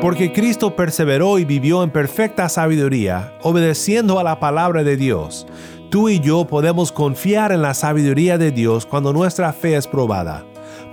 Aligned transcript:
Porque 0.00 0.32
Cristo 0.32 0.76
perseveró 0.76 1.40
y 1.40 1.44
vivió 1.44 1.82
en 1.82 1.90
perfecta 1.90 2.48
sabiduría, 2.48 3.34
obedeciendo 3.42 4.20
a 4.20 4.22
la 4.22 4.38
palabra 4.38 4.84
de 4.84 4.96
Dios. 4.96 5.44
Tú 5.90 6.08
y 6.08 6.20
yo 6.20 6.46
podemos 6.46 6.92
confiar 6.92 7.50
en 7.50 7.62
la 7.62 7.74
sabiduría 7.74 8.38
de 8.38 8.52
Dios 8.52 8.86
cuando 8.86 9.12
nuestra 9.12 9.52
fe 9.52 9.74
es 9.76 9.88
probada. 9.88 10.44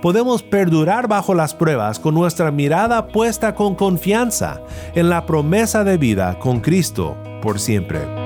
Podemos 0.02 0.42
perdurar 0.42 1.06
bajo 1.06 1.34
las 1.34 1.54
pruebas 1.54 2.00
con 2.00 2.14
nuestra 2.14 2.50
mirada 2.50 3.06
puesta 3.06 3.54
con 3.54 3.76
confianza 3.76 4.60
en 4.96 5.08
la 5.08 5.24
promesa 5.24 5.84
de 5.84 5.98
vida 5.98 6.36
con 6.40 6.60
Cristo 6.60 7.16
por 7.42 7.60
siempre. 7.60 8.25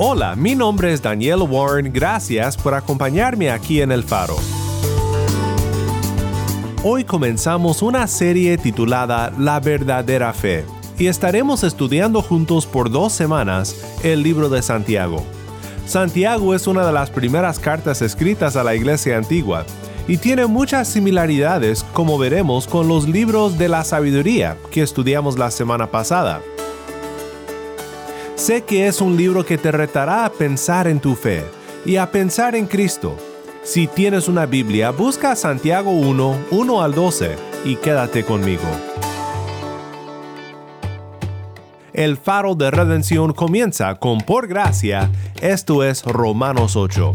Hola, 0.00 0.36
mi 0.36 0.54
nombre 0.54 0.92
es 0.92 1.02
Daniel 1.02 1.42
Warren, 1.42 1.92
gracias 1.92 2.56
por 2.56 2.72
acompañarme 2.72 3.50
aquí 3.50 3.80
en 3.82 3.90
El 3.90 4.04
Faro. 4.04 4.36
Hoy 6.84 7.02
comenzamos 7.02 7.82
una 7.82 8.06
serie 8.06 8.56
titulada 8.58 9.32
La 9.36 9.58
verdadera 9.58 10.32
fe 10.32 10.64
y 10.98 11.08
estaremos 11.08 11.64
estudiando 11.64 12.22
juntos 12.22 12.64
por 12.64 12.92
dos 12.92 13.12
semanas 13.12 13.74
el 14.04 14.22
libro 14.22 14.48
de 14.48 14.62
Santiago. 14.62 15.24
Santiago 15.84 16.54
es 16.54 16.68
una 16.68 16.86
de 16.86 16.92
las 16.92 17.10
primeras 17.10 17.58
cartas 17.58 18.00
escritas 18.00 18.54
a 18.54 18.62
la 18.62 18.76
iglesia 18.76 19.16
antigua 19.16 19.66
y 20.06 20.18
tiene 20.18 20.46
muchas 20.46 20.86
similaridades 20.86 21.82
como 21.92 22.18
veremos 22.18 22.68
con 22.68 22.86
los 22.86 23.08
libros 23.08 23.58
de 23.58 23.68
la 23.68 23.82
sabiduría 23.82 24.58
que 24.70 24.82
estudiamos 24.82 25.36
la 25.36 25.50
semana 25.50 25.90
pasada. 25.90 26.40
Sé 28.38 28.62
que 28.62 28.86
es 28.86 29.00
un 29.00 29.16
libro 29.16 29.44
que 29.44 29.58
te 29.58 29.72
retará 29.72 30.24
a 30.24 30.30
pensar 30.30 30.86
en 30.86 31.00
tu 31.00 31.16
fe 31.16 31.44
y 31.84 31.96
a 31.96 32.12
pensar 32.12 32.54
en 32.54 32.66
Cristo. 32.66 33.16
Si 33.64 33.88
tienes 33.88 34.28
una 34.28 34.46
Biblia, 34.46 34.92
busca 34.92 35.34
Santiago 35.34 35.90
1, 35.90 36.36
1 36.52 36.82
al 36.82 36.94
12 36.94 37.34
y 37.64 37.74
quédate 37.74 38.22
conmigo. 38.22 38.62
El 41.92 42.16
faro 42.16 42.54
de 42.54 42.70
redención 42.70 43.32
comienza 43.32 43.96
con 43.96 44.20
por 44.20 44.46
gracia, 44.46 45.10
esto 45.42 45.82
es 45.82 46.04
Romanos 46.04 46.76
8. 46.76 47.14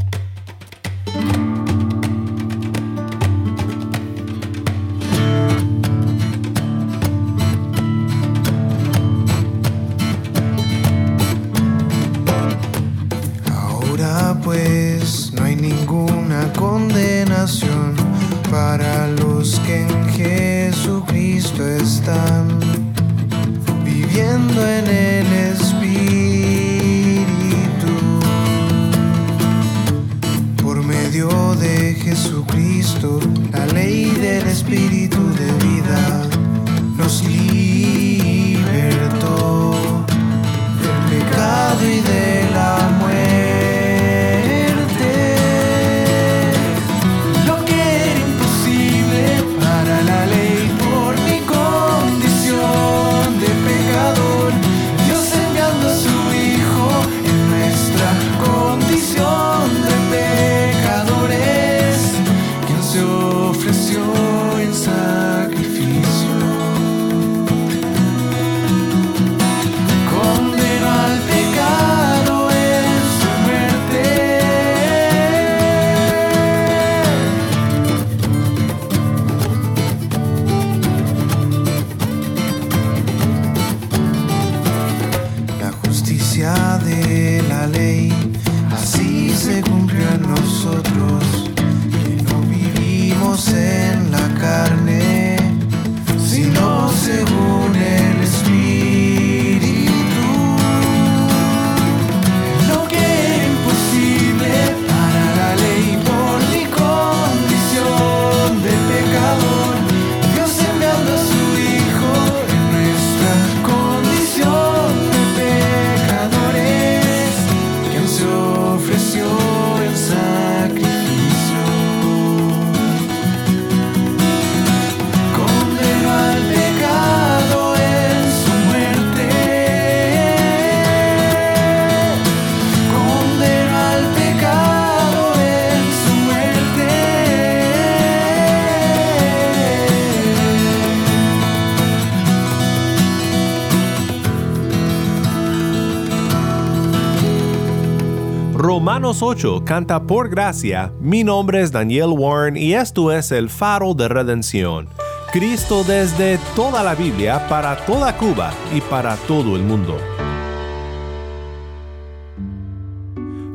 8 149.22 149.64
canta 149.66 150.04
por 150.04 150.30
gracia, 150.30 150.92
mi 151.00 151.24
nombre 151.24 151.62
es 151.62 151.72
Daniel 151.72 152.10
Warren 152.18 152.58
y 152.58 152.74
esto 152.74 153.12
es 153.12 153.32
el 153.32 153.50
faro 153.50 153.94
de 153.94 154.08
redención. 154.08 154.88
Cristo 155.32 155.84
desde 155.84 156.40
toda 156.56 156.84
la 156.84 156.96
Biblia 156.96 157.48
para 157.48 157.76
toda 157.86 158.18
Cuba 158.18 158.52
y 158.74 158.82
para 158.82 159.16
todo 159.28 159.56
el 159.56 159.64
mundo. 159.64 159.98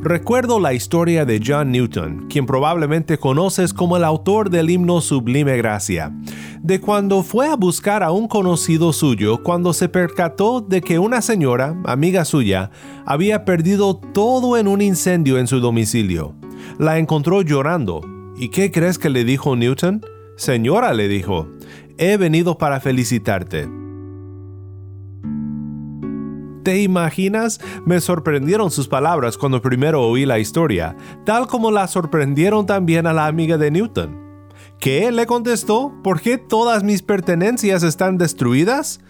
Recuerdo 0.01 0.61
la 0.61 0.73
historia 0.73 1.25
de 1.25 1.41
John 1.45 1.71
Newton, 1.71 2.27
quien 2.29 2.45
probablemente 2.45 3.17
conoces 3.17 3.73
como 3.73 3.97
el 3.97 4.05
autor 4.05 4.49
del 4.49 4.69
himno 4.69 5.01
Sublime 5.01 5.57
Gracia, 5.57 6.13
de 6.61 6.79
cuando 6.79 7.23
fue 7.23 7.47
a 7.47 7.55
buscar 7.55 8.03
a 8.03 8.11
un 8.11 8.27
conocido 8.27 8.93
suyo 8.93 9.43
cuando 9.43 9.73
se 9.73 9.89
percató 9.89 10.61
de 10.61 10.81
que 10.81 10.99
una 10.99 11.21
señora, 11.21 11.75
amiga 11.85 12.25
suya, 12.25 12.71
había 13.05 13.45
perdido 13.45 13.95
todo 13.97 14.57
en 14.57 14.67
un 14.67 14.81
incendio 14.81 15.37
en 15.37 15.47
su 15.47 15.59
domicilio. 15.59 16.35
La 16.77 16.97
encontró 16.99 17.41
llorando. 17.41 18.01
¿Y 18.37 18.49
qué 18.49 18.71
crees 18.71 18.97
que 18.97 19.09
le 19.09 19.23
dijo 19.23 19.55
Newton? 19.55 20.01
Señora, 20.37 20.93
le 20.93 21.07
dijo, 21.07 21.47
he 21.97 22.17
venido 22.17 22.57
para 22.57 22.79
felicitarte 22.79 23.67
¿Te 26.63 26.81
imaginas? 26.81 27.59
Me 27.85 27.99
sorprendieron 28.01 28.69
sus 28.69 28.87
palabras 28.87 29.37
cuando 29.37 29.61
primero 29.61 30.03
oí 30.03 30.25
la 30.25 30.39
historia, 30.39 30.95
tal 31.25 31.47
como 31.47 31.71
la 31.71 31.87
sorprendieron 31.87 32.65
también 32.65 33.07
a 33.07 33.13
la 33.13 33.27
amiga 33.27 33.57
de 33.57 33.71
Newton. 33.71 34.18
¿Qué? 34.79 35.11
le 35.11 35.25
contestó. 35.25 35.91
¿Por 36.03 36.21
qué 36.21 36.37
todas 36.37 36.83
mis 36.83 37.01
pertenencias 37.01 37.83
están 37.83 38.17
destruidas? 38.17 39.01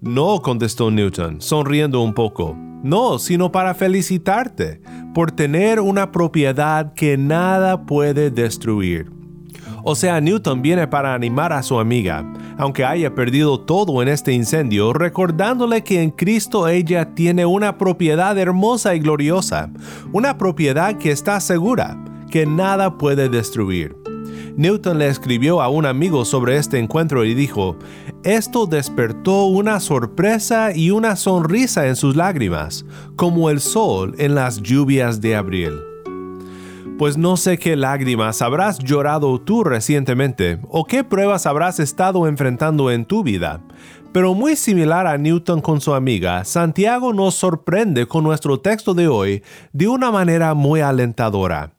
No, 0.00 0.42
contestó 0.42 0.90
Newton, 0.90 1.40
sonriendo 1.40 2.00
un 2.02 2.12
poco. 2.12 2.56
No, 2.82 3.20
sino 3.20 3.52
para 3.52 3.74
felicitarte 3.74 4.80
por 5.14 5.30
tener 5.30 5.78
una 5.78 6.10
propiedad 6.10 6.92
que 6.94 7.16
nada 7.16 7.86
puede 7.86 8.32
destruir. 8.32 9.12
O 9.84 9.94
sea, 9.94 10.20
Newton 10.20 10.60
viene 10.60 10.88
para 10.88 11.14
animar 11.14 11.52
a 11.52 11.62
su 11.62 11.78
amiga, 11.78 12.24
aunque 12.58 12.84
haya 12.84 13.14
perdido 13.14 13.60
todo 13.60 14.02
en 14.02 14.08
este 14.08 14.32
incendio, 14.32 14.92
recordándole 14.92 15.84
que 15.84 16.02
en 16.02 16.10
Cristo 16.10 16.66
ella 16.66 17.14
tiene 17.14 17.46
una 17.46 17.78
propiedad 17.78 18.36
hermosa 18.36 18.96
y 18.96 18.98
gloriosa, 18.98 19.70
una 20.12 20.36
propiedad 20.36 20.98
que 20.98 21.12
está 21.12 21.38
segura, 21.38 21.96
que 22.28 22.44
nada 22.44 22.98
puede 22.98 23.28
destruir. 23.28 24.01
Newton 24.56 24.98
le 24.98 25.08
escribió 25.08 25.62
a 25.62 25.68
un 25.68 25.86
amigo 25.86 26.24
sobre 26.24 26.58
este 26.58 26.78
encuentro 26.78 27.24
y 27.24 27.34
dijo, 27.34 27.76
esto 28.22 28.66
despertó 28.66 29.46
una 29.46 29.80
sorpresa 29.80 30.76
y 30.76 30.90
una 30.90 31.16
sonrisa 31.16 31.86
en 31.86 31.96
sus 31.96 32.16
lágrimas, 32.16 32.84
como 33.16 33.48
el 33.48 33.60
sol 33.60 34.14
en 34.18 34.34
las 34.34 34.62
lluvias 34.62 35.20
de 35.20 35.36
abril. 35.36 35.72
Pues 36.98 37.16
no 37.16 37.36
sé 37.38 37.56
qué 37.58 37.76
lágrimas 37.76 38.42
habrás 38.42 38.78
llorado 38.78 39.40
tú 39.40 39.64
recientemente 39.64 40.58
o 40.68 40.84
qué 40.84 41.02
pruebas 41.02 41.46
habrás 41.46 41.80
estado 41.80 42.28
enfrentando 42.28 42.90
en 42.90 43.06
tu 43.06 43.22
vida, 43.22 43.60
pero 44.12 44.34
muy 44.34 44.56
similar 44.56 45.06
a 45.06 45.16
Newton 45.16 45.62
con 45.62 45.80
su 45.80 45.94
amiga, 45.94 46.44
Santiago 46.44 47.14
nos 47.14 47.34
sorprende 47.34 48.06
con 48.06 48.22
nuestro 48.22 48.60
texto 48.60 48.92
de 48.92 49.08
hoy 49.08 49.42
de 49.72 49.88
una 49.88 50.10
manera 50.10 50.52
muy 50.52 50.80
alentadora 50.80 51.72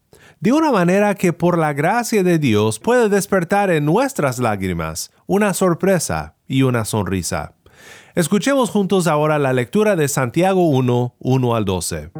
de 0.43 0.51
una 0.51 0.73
manera 0.73 1.15
que 1.15 1.31
por 1.31 1.57
la 1.57 1.71
gracia 1.71 2.21
de 2.21 2.37
Dios 2.37 2.77
puede 2.77 3.07
despertar 3.07 3.71
en 3.71 3.85
nuestras 3.85 4.39
lágrimas 4.39 5.09
una 5.25 5.53
sorpresa 5.53 6.35
y 6.49 6.63
una 6.63 6.83
sonrisa. 6.83 7.53
Escuchemos 8.13 8.69
juntos 8.69 9.07
ahora 9.07 9.39
la 9.39 9.53
lectura 9.53 9.95
de 9.95 10.09
Santiago 10.09 10.67
1, 10.67 11.15
1 11.17 11.55
al 11.55 11.63
12. 11.63 12.11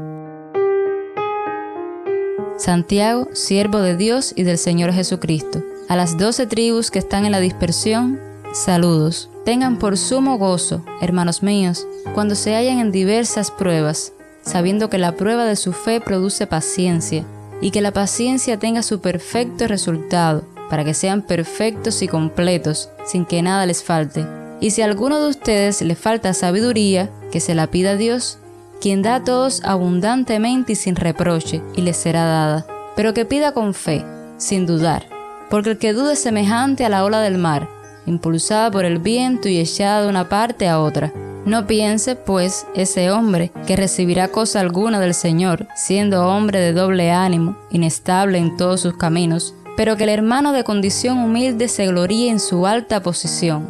Santiago, 2.57 3.27
siervo 3.33 3.79
de 3.79 3.97
Dios 3.97 4.31
y 4.37 4.43
del 4.43 4.57
Señor 4.57 4.93
Jesucristo, 4.93 5.61
a 5.89 5.97
las 5.97 6.17
doce 6.17 6.47
tribus 6.47 6.91
que 6.91 6.99
están 6.99 7.25
en 7.25 7.33
la 7.33 7.41
dispersión, 7.41 8.21
saludos. 8.53 9.29
Tengan 9.43 9.77
por 9.79 9.97
sumo 9.97 10.37
gozo, 10.37 10.85
hermanos 11.01 11.43
míos, 11.43 11.85
cuando 12.13 12.35
se 12.35 12.55
hallan 12.55 12.79
en 12.79 12.93
diversas 12.93 13.51
pruebas, 13.51 14.13
sabiendo 14.43 14.89
que 14.89 14.97
la 14.97 15.17
prueba 15.17 15.43
de 15.43 15.57
su 15.57 15.73
fe 15.73 15.99
produce 15.99 16.47
paciencia 16.47 17.25
y 17.63 17.71
que 17.71 17.80
la 17.80 17.94
paciencia 17.94 18.60
tenga 18.60 18.83
su 18.83 19.00
perfecto 19.00 19.68
resultado, 19.68 20.44
para 20.69 20.83
que 20.83 20.94
sean 20.94 21.21
perfectos 21.21 22.01
y 22.01 22.10
completos, 22.10 22.89
sin 23.06 23.25
que 23.25 23.42
nada 23.42 23.65
les 23.65 23.81
falte. 23.81 24.27
Y 24.60 24.71
si 24.71 24.81
a 24.81 24.86
alguno 24.86 25.21
de 25.21 25.30
ustedes 25.30 25.81
le 25.81 25.95
falta 25.95 26.33
sabiduría, 26.33 27.10
que 27.31 27.39
se 27.39 27.56
la 27.56 27.68
pida 27.68 27.92
a 27.92 27.95
Dios, 27.95 28.38
quien 28.81 29.01
da 29.01 29.15
a 29.15 29.24
todos 29.24 29.63
abundantemente 29.63 30.74
y 30.74 30.75
sin 30.75 30.98
reproche, 30.98 31.62
y 31.74 31.83
les 31.83 31.95
será 31.95 32.25
dada. 32.25 32.65
Pero 32.98 33.13
que 33.13 33.24
pida 33.24 33.54
con 33.54 33.74
fe, 33.74 34.04
sin 34.36 34.66
dudar, 34.66 35.07
porque 35.50 35.71
el 35.71 35.77
que 35.77 35.94
dude 35.94 36.13
es 36.13 36.19
semejante 36.19 36.83
a 36.83 36.89
la 36.89 37.06
ola 37.06 37.21
del 37.21 37.38
mar, 37.38 37.69
impulsada 38.06 38.69
por 38.71 38.83
el 38.83 39.00
viento 39.00 39.48
y 39.48 39.57
echada 39.57 40.01
de 40.01 40.09
una 40.09 40.27
parte 40.27 40.68
a 40.68 40.81
otra. 40.81 41.13
No 41.45 41.68
piense, 41.68 42.16
pues, 42.16 42.66
ese 42.74 43.12
hombre 43.12 43.51
que 43.68 43.75
recibirá 43.75 44.30
cosa 44.30 44.62
alguna 44.62 45.01
del 45.01 45.13
Señor, 45.13 45.68
siendo 45.75 46.25
hombre 46.28 46.60
de 46.60 46.72
doble 46.72 47.12
ánimo, 47.12 47.57
inestable 47.69 48.38
en 48.38 48.56
todos 48.56 48.80
sus 48.80 48.95
caminos, 48.95 49.54
pero 49.75 49.98
que 49.98 50.04
el 50.04 50.10
hermano 50.10 50.54
de 50.54 50.63
condición 50.63 51.18
humilde 51.18 51.68
se 51.68 51.88
gloríe 51.88 52.30
en 52.30 52.40
su 52.40 52.66
alta 52.66 53.04
posición, 53.04 53.68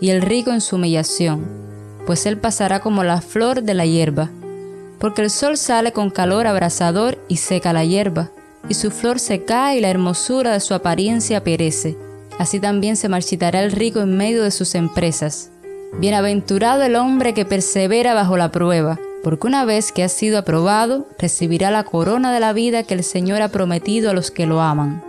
y 0.00 0.08
el 0.08 0.22
rico 0.22 0.52
en 0.52 0.62
su 0.62 0.76
humillación, 0.76 1.46
pues 2.06 2.24
él 2.24 2.38
pasará 2.38 2.80
como 2.80 3.04
la 3.04 3.20
flor 3.20 3.62
de 3.62 3.74
la 3.74 3.84
hierba, 3.84 4.30
porque 4.98 5.20
el 5.20 5.30
sol 5.30 5.58
sale 5.58 5.92
con 5.92 6.10
calor 6.10 6.46
abrasador 6.46 7.18
y 7.28 7.36
seca 7.36 7.74
la 7.74 7.84
hierba, 7.84 8.30
y 8.70 8.74
su 8.74 8.90
flor 8.90 9.18
se 9.18 9.44
cae 9.44 9.78
y 9.78 9.80
la 9.80 9.90
hermosura 9.90 10.52
de 10.52 10.60
su 10.60 10.72
apariencia 10.72 11.44
perece. 11.44 11.96
Así 12.38 12.58
también 12.58 12.96
se 12.96 13.10
marchitará 13.10 13.62
el 13.62 13.72
rico 13.72 14.00
en 14.00 14.16
medio 14.16 14.42
de 14.42 14.50
sus 14.50 14.74
empresas. 14.74 15.51
Bienaventurado 15.98 16.82
el 16.82 16.96
hombre 16.96 17.34
que 17.34 17.44
persevera 17.44 18.14
bajo 18.14 18.36
la 18.36 18.50
prueba, 18.50 18.98
porque 19.22 19.46
una 19.46 19.64
vez 19.64 19.92
que 19.92 20.02
ha 20.02 20.08
sido 20.08 20.38
aprobado, 20.38 21.06
recibirá 21.18 21.70
la 21.70 21.84
corona 21.84 22.32
de 22.32 22.40
la 22.40 22.52
vida 22.52 22.82
que 22.82 22.94
el 22.94 23.04
Señor 23.04 23.42
ha 23.42 23.50
prometido 23.50 24.10
a 24.10 24.14
los 24.14 24.30
que 24.30 24.46
lo 24.46 24.62
aman. 24.62 25.04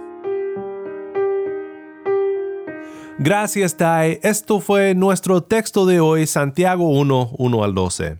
Gracias, 3.17 3.77
Tai. 3.77 4.19
Esto 4.21 4.59
fue 4.59 4.93
nuestro 4.93 5.41
texto 5.41 5.85
de 5.85 6.01
hoy, 6.01 6.27
Santiago 6.27 6.89
1, 6.89 7.31
1 7.37 7.63
al 7.63 7.73
12. 7.73 8.17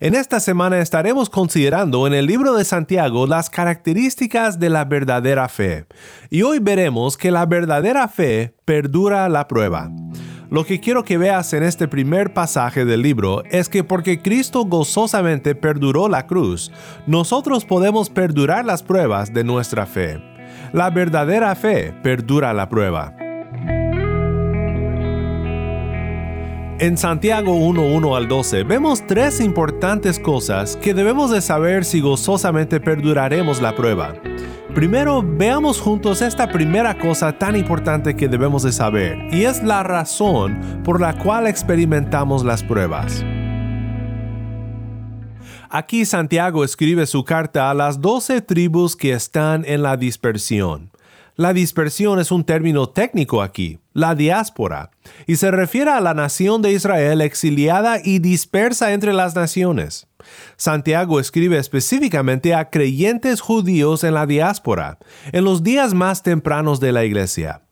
En 0.00 0.16
esta 0.16 0.40
semana 0.40 0.80
estaremos 0.80 1.30
considerando 1.30 2.08
en 2.08 2.14
el 2.14 2.26
libro 2.26 2.54
de 2.54 2.64
Santiago 2.64 3.28
las 3.28 3.50
características 3.50 4.58
de 4.58 4.68
la 4.68 4.84
verdadera 4.84 5.48
fe. 5.48 5.86
Y 6.28 6.42
hoy 6.42 6.58
veremos 6.58 7.16
que 7.16 7.30
la 7.30 7.46
verdadera 7.46 8.08
fe 8.08 8.54
perdura 8.64 9.28
la 9.28 9.46
prueba. 9.46 9.90
Lo 10.50 10.64
que 10.64 10.80
quiero 10.80 11.04
que 11.04 11.16
veas 11.16 11.52
en 11.52 11.62
este 11.62 11.86
primer 11.86 12.34
pasaje 12.34 12.84
del 12.84 13.02
libro 13.02 13.44
es 13.52 13.68
que 13.68 13.84
porque 13.84 14.20
Cristo 14.20 14.64
gozosamente 14.64 15.54
perduró 15.54 16.08
la 16.08 16.26
cruz, 16.26 16.72
nosotros 17.06 17.64
podemos 17.64 18.10
perdurar 18.10 18.64
las 18.64 18.82
pruebas 18.82 19.32
de 19.32 19.44
nuestra 19.44 19.86
fe. 19.86 20.20
La 20.72 20.90
verdadera 20.90 21.54
fe 21.54 21.94
perdura 22.02 22.52
la 22.52 22.68
prueba. 22.68 23.19
En 26.80 26.96
Santiago 26.96 27.54
1.1 27.56 28.16
al 28.16 28.26
12 28.26 28.64
vemos 28.64 29.06
tres 29.06 29.42
importantes 29.42 30.18
cosas 30.18 30.78
que 30.78 30.94
debemos 30.94 31.30
de 31.30 31.42
saber 31.42 31.84
si 31.84 32.00
gozosamente 32.00 32.80
perduraremos 32.80 33.60
la 33.60 33.76
prueba. 33.76 34.14
Primero, 34.74 35.22
veamos 35.22 35.78
juntos 35.78 36.22
esta 36.22 36.48
primera 36.48 36.96
cosa 36.96 37.36
tan 37.36 37.54
importante 37.54 38.16
que 38.16 38.28
debemos 38.28 38.62
de 38.62 38.72
saber, 38.72 39.18
y 39.30 39.44
es 39.44 39.62
la 39.62 39.82
razón 39.82 40.58
por 40.82 41.02
la 41.02 41.18
cual 41.18 41.46
experimentamos 41.48 42.46
las 42.46 42.62
pruebas. 42.62 43.26
Aquí 45.68 46.06
Santiago 46.06 46.64
escribe 46.64 47.06
su 47.06 47.24
carta 47.24 47.68
a 47.68 47.74
las 47.74 48.00
doce 48.00 48.40
tribus 48.40 48.96
que 48.96 49.12
están 49.12 49.66
en 49.66 49.82
la 49.82 49.98
dispersión. 49.98 50.90
La 51.36 51.52
dispersión 51.52 52.18
es 52.18 52.30
un 52.30 52.44
término 52.44 52.88
técnico 52.88 53.42
aquí, 53.42 53.78
la 53.92 54.14
diáspora, 54.14 54.90
y 55.26 55.36
se 55.36 55.50
refiere 55.50 55.90
a 55.90 56.00
la 56.00 56.14
nación 56.14 56.62
de 56.62 56.72
Israel 56.72 57.20
exiliada 57.20 57.98
y 58.02 58.18
dispersa 58.18 58.92
entre 58.92 59.12
las 59.12 59.34
naciones. 59.34 60.06
Santiago 60.56 61.18
escribe 61.18 61.58
específicamente 61.58 62.54
a 62.54 62.70
creyentes 62.70 63.40
judíos 63.40 64.04
en 64.04 64.14
la 64.14 64.26
diáspora, 64.26 64.98
en 65.32 65.44
los 65.44 65.62
días 65.62 65.94
más 65.94 66.22
tempranos 66.22 66.80
de 66.80 66.92
la 66.92 67.04
iglesia. 67.04 67.62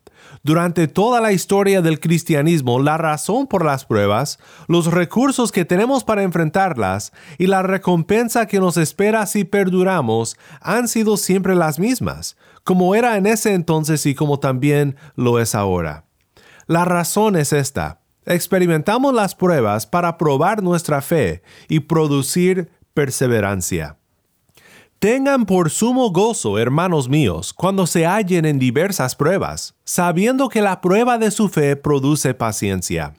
Durante 0.42 0.88
toda 0.88 1.20
la 1.20 1.32
historia 1.32 1.82
del 1.82 2.00
cristianismo, 2.00 2.80
la 2.80 2.96
razón 2.96 3.46
por 3.46 3.64
las 3.64 3.84
pruebas, 3.84 4.38
los 4.66 4.86
recursos 4.86 5.52
que 5.52 5.64
tenemos 5.64 6.04
para 6.04 6.22
enfrentarlas 6.22 7.12
y 7.38 7.46
la 7.46 7.62
recompensa 7.62 8.46
que 8.46 8.60
nos 8.60 8.76
espera 8.76 9.26
si 9.26 9.44
perduramos 9.44 10.36
han 10.60 10.88
sido 10.88 11.16
siempre 11.16 11.54
las 11.54 11.78
mismas, 11.78 12.36
como 12.64 12.94
era 12.94 13.16
en 13.16 13.26
ese 13.26 13.54
entonces 13.54 14.06
y 14.06 14.14
como 14.14 14.38
también 14.38 14.96
lo 15.16 15.38
es 15.38 15.54
ahora. 15.54 16.04
La 16.66 16.84
razón 16.84 17.36
es 17.36 17.52
esta. 17.52 18.00
Experimentamos 18.26 19.14
las 19.14 19.34
pruebas 19.34 19.86
para 19.86 20.18
probar 20.18 20.62
nuestra 20.62 21.00
fe 21.00 21.42
y 21.68 21.80
producir 21.80 22.70
perseverancia. 22.92 23.96
Tengan 25.00 25.46
por 25.46 25.70
sumo 25.70 26.10
gozo, 26.10 26.58
hermanos 26.58 27.08
míos, 27.08 27.52
cuando 27.52 27.86
se 27.86 28.04
hallen 28.04 28.44
en 28.44 28.58
diversas 28.58 29.14
pruebas, 29.14 29.76
sabiendo 29.84 30.48
que 30.48 30.60
la 30.60 30.80
prueba 30.80 31.18
de 31.18 31.30
su 31.30 31.48
fe 31.48 31.76
produce 31.76 32.34
paciencia. 32.34 33.14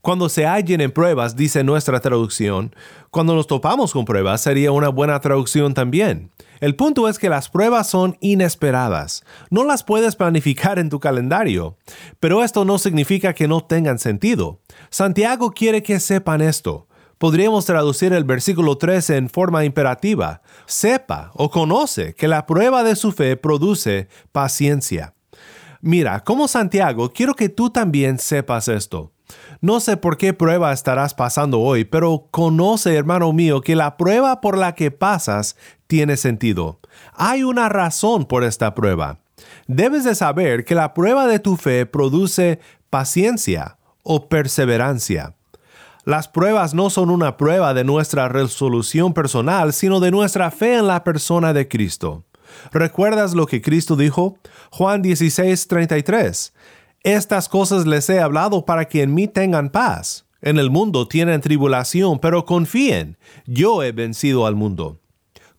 Cuando 0.00 0.28
se 0.28 0.46
hallen 0.46 0.80
en 0.80 0.92
pruebas, 0.92 1.34
dice 1.34 1.64
nuestra 1.64 1.98
traducción, 1.98 2.72
cuando 3.10 3.34
nos 3.34 3.48
topamos 3.48 3.92
con 3.92 4.04
pruebas 4.04 4.42
sería 4.42 4.70
una 4.70 4.90
buena 4.90 5.18
traducción 5.18 5.74
también. 5.74 6.30
El 6.60 6.76
punto 6.76 7.08
es 7.08 7.18
que 7.18 7.28
las 7.28 7.48
pruebas 7.48 7.88
son 7.88 8.16
inesperadas. 8.20 9.24
No 9.50 9.64
las 9.64 9.82
puedes 9.82 10.14
planificar 10.14 10.78
en 10.78 10.88
tu 10.88 11.00
calendario. 11.00 11.76
Pero 12.20 12.44
esto 12.44 12.64
no 12.64 12.78
significa 12.78 13.32
que 13.32 13.48
no 13.48 13.60
tengan 13.60 13.98
sentido. 13.98 14.60
Santiago 14.90 15.50
quiere 15.50 15.82
que 15.82 16.00
sepan 16.00 16.40
esto. 16.40 16.87
Podríamos 17.18 17.66
traducir 17.66 18.12
el 18.12 18.22
versículo 18.22 18.78
13 18.78 19.16
en 19.16 19.28
forma 19.28 19.64
imperativa. 19.64 20.40
Sepa 20.66 21.32
o 21.34 21.50
conoce 21.50 22.14
que 22.14 22.28
la 22.28 22.46
prueba 22.46 22.84
de 22.84 22.94
su 22.94 23.10
fe 23.10 23.36
produce 23.36 24.08
paciencia. 24.30 25.14
Mira, 25.80 26.20
como 26.22 26.46
Santiago, 26.46 27.10
quiero 27.12 27.34
que 27.34 27.48
tú 27.48 27.70
también 27.70 28.18
sepas 28.18 28.68
esto. 28.68 29.12
No 29.60 29.80
sé 29.80 29.96
por 29.96 30.16
qué 30.16 30.32
prueba 30.32 30.72
estarás 30.72 31.14
pasando 31.14 31.60
hoy, 31.60 31.84
pero 31.84 32.28
conoce, 32.30 32.94
hermano 32.94 33.32
mío, 33.32 33.60
que 33.60 33.74
la 33.74 33.96
prueba 33.96 34.40
por 34.40 34.56
la 34.56 34.74
que 34.76 34.90
pasas 34.90 35.56
tiene 35.88 36.16
sentido. 36.16 36.78
Hay 37.14 37.42
una 37.42 37.68
razón 37.68 38.26
por 38.26 38.44
esta 38.44 38.74
prueba. 38.74 39.18
Debes 39.66 40.04
de 40.04 40.14
saber 40.14 40.64
que 40.64 40.76
la 40.76 40.94
prueba 40.94 41.26
de 41.26 41.40
tu 41.40 41.56
fe 41.56 41.84
produce 41.84 42.60
paciencia 42.90 43.78
o 44.02 44.28
perseverancia. 44.28 45.34
Las 46.08 46.26
pruebas 46.26 46.72
no 46.72 46.88
son 46.88 47.10
una 47.10 47.36
prueba 47.36 47.74
de 47.74 47.84
nuestra 47.84 48.30
resolución 48.30 49.12
personal, 49.12 49.74
sino 49.74 50.00
de 50.00 50.10
nuestra 50.10 50.50
fe 50.50 50.76
en 50.76 50.86
la 50.86 51.04
persona 51.04 51.52
de 51.52 51.68
Cristo. 51.68 52.24
¿Recuerdas 52.72 53.34
lo 53.34 53.44
que 53.44 53.60
Cristo 53.60 53.94
dijo? 53.94 54.38
Juan 54.70 55.02
16, 55.02 55.68
33. 55.68 56.54
Estas 57.02 57.50
cosas 57.50 57.86
les 57.86 58.08
he 58.08 58.20
hablado 58.20 58.64
para 58.64 58.86
que 58.86 59.02
en 59.02 59.12
mí 59.12 59.28
tengan 59.28 59.68
paz. 59.68 60.24
En 60.40 60.58
el 60.58 60.70
mundo 60.70 61.06
tienen 61.06 61.42
tribulación, 61.42 62.18
pero 62.20 62.46
confíen, 62.46 63.18
yo 63.44 63.82
he 63.82 63.92
vencido 63.92 64.46
al 64.46 64.54
mundo. 64.54 65.02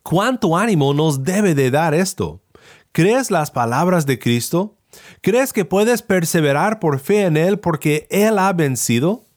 ¿Cuánto 0.02 0.56
ánimo 0.56 0.92
nos 0.94 1.22
debe 1.22 1.54
de 1.54 1.70
dar 1.70 1.94
esto? 1.94 2.42
¿Crees 2.90 3.30
las 3.30 3.52
palabras 3.52 4.04
de 4.04 4.18
Cristo? 4.18 4.76
¿Crees 5.20 5.52
que 5.52 5.64
puedes 5.64 6.02
perseverar 6.02 6.80
por 6.80 6.98
fe 6.98 7.22
en 7.22 7.36
Él 7.36 7.60
porque 7.60 8.08
Él 8.10 8.36
ha 8.40 8.52
vencido? 8.52 9.29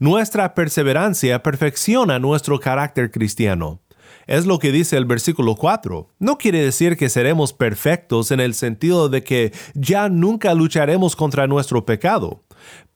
Nuestra 0.00 0.54
perseverancia 0.54 1.42
perfecciona 1.42 2.18
nuestro 2.18 2.58
carácter 2.58 3.10
cristiano. 3.10 3.80
Es 4.26 4.46
lo 4.46 4.58
que 4.58 4.72
dice 4.72 4.96
el 4.96 5.04
versículo 5.04 5.56
4. 5.56 6.08
No 6.18 6.38
quiere 6.38 6.64
decir 6.64 6.96
que 6.96 7.10
seremos 7.10 7.52
perfectos 7.52 8.30
en 8.30 8.40
el 8.40 8.54
sentido 8.54 9.10
de 9.10 9.22
que 9.22 9.52
ya 9.74 10.08
nunca 10.08 10.54
lucharemos 10.54 11.16
contra 11.16 11.46
nuestro 11.46 11.84
pecado, 11.84 12.42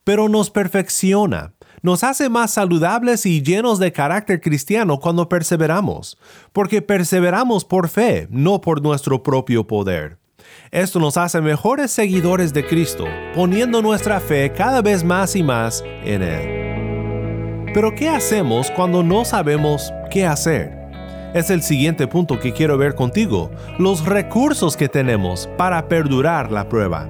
pero 0.03 0.31
nos 0.31 0.49
perfecciona, 0.49 1.53
nos 1.83 2.03
hace 2.05 2.31
más 2.31 2.53
saludables 2.53 3.27
y 3.27 3.43
llenos 3.43 3.79
de 3.79 3.93
carácter 3.93 4.41
cristiano 4.41 4.99
cuando 4.99 5.29
perseveramos, 5.29 6.17
porque 6.55 6.81
perseveramos 6.81 7.67
por 7.67 7.91
fe, 7.91 8.29
no 8.31 8.63
por 8.63 8.81
nuestro 8.81 9.23
propio 9.23 9.67
poder. 9.67 10.17
Esto 10.71 11.01
nos 11.01 11.19
hace 11.19 11.43
mejores 11.43 11.91
seguidores 11.91 12.55
de 12.55 12.67
Cristo, 12.67 13.05
poniendo 13.35 13.83
nuestra 13.83 14.21
fe 14.21 14.51
cada 14.57 14.81
vez 14.81 15.05
más 15.05 15.37
y 15.37 15.43
más 15.43 15.85
en 16.03 16.23
Él. 16.23 16.84
Pero 17.75 17.95
¿qué 17.95 18.09
hacemos 18.09 18.71
cuando 18.71 19.03
no 19.03 19.25
sabemos 19.25 19.93
qué 20.11 20.25
hacer? 20.25 20.85
es 21.35 21.51
el 21.51 21.63
siguiente 21.63 22.07
punto 22.07 22.39
que 22.39 22.53
quiero 22.53 22.79
ver 22.79 22.95
contigo, 22.95 23.51
los 23.79 24.07
recursos 24.07 24.77
que 24.77 24.89
tenemos 24.89 25.49
para 25.59 25.89
perdurar 25.89 26.53
la 26.53 26.69
prueba. 26.69 27.09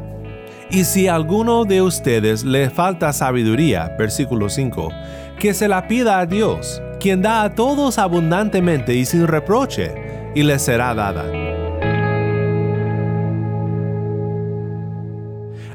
Y 0.71 0.85
si 0.85 1.09
a 1.09 1.15
alguno 1.15 1.67
de 1.67 1.83
ustedes 1.83 2.43
le 2.43 2.71
falta 2.71 3.13
sabiduría, 3.13 3.95
versículo 3.99 4.49
5, 4.49 4.91
que 5.39 5.53
se 5.53 5.69
la 5.69 5.87
pida 5.87 6.19
a 6.19 6.27
Dios, 6.27 6.81
quien 6.99 7.21
da 7.21 7.43
a 7.43 7.55
todos 7.55 7.99
abundantemente 7.99 8.95
y 8.95 9.05
sin 9.05 9.27
reproche, 9.27 9.95
y 10.35 10.43
le 10.43 10.59
será 10.59 10.95
dada. 10.95 11.27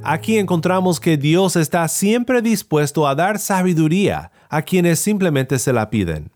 Aquí 0.01 0.39
encontramos 0.39 1.00
que 1.00 1.17
Dios 1.17 1.55
está 1.55 1.88
siempre 1.88 2.41
dispuesto 2.41 3.08
a 3.08 3.13
dar 3.13 3.38
sabiduría 3.38 4.31
a 4.50 4.63
quienes 4.63 5.00
simplemente 5.00 5.60
se 5.60 5.72
la 5.72 5.89
piden. 5.89 6.32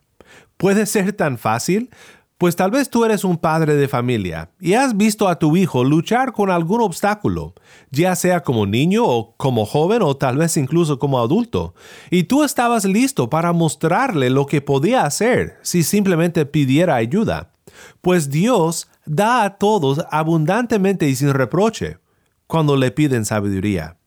¿Puede 0.57 0.85
ser 0.85 1.11
tan 1.13 1.37
fácil? 1.37 1.89
Pues 2.37 2.55
tal 2.55 2.71
vez 2.71 2.89
tú 2.89 3.05
eres 3.05 3.23
un 3.23 3.37
padre 3.37 3.75
de 3.75 3.87
familia 3.87 4.51
y 4.59 4.73
has 4.73 4.97
visto 4.97 5.29
a 5.29 5.39
tu 5.39 5.55
hijo 5.55 5.83
luchar 5.83 6.33
con 6.33 6.49
algún 6.49 6.81
obstáculo, 6.81 7.53
ya 7.89 8.15
sea 8.15 8.41
como 8.41 8.65
niño 8.65 9.05
o 9.05 9.35
como 9.37 9.65
joven 9.65 10.01
o 10.01 10.17
tal 10.17 10.37
vez 10.37 10.57
incluso 10.57 10.99
como 10.99 11.19
adulto, 11.19 11.73
y 12.09 12.23
tú 12.23 12.43
estabas 12.43 12.85
listo 12.85 13.29
para 13.29 13.53
mostrarle 13.53 14.29
lo 14.29 14.45
que 14.45 14.61
podía 14.61 15.05
hacer 15.05 15.57
si 15.61 15.83
simplemente 15.83 16.45
pidiera 16.45 16.95
ayuda. 16.95 17.53
Pues 18.01 18.29
Dios 18.29 18.89
da 19.05 19.43
a 19.43 19.57
todos 19.57 20.03
abundantemente 20.11 21.07
y 21.07 21.15
sin 21.15 21.33
reproche 21.33 21.99
cuando 22.47 22.75
le 22.75 22.91
piden 22.91 23.25
sabiduría. 23.25 23.97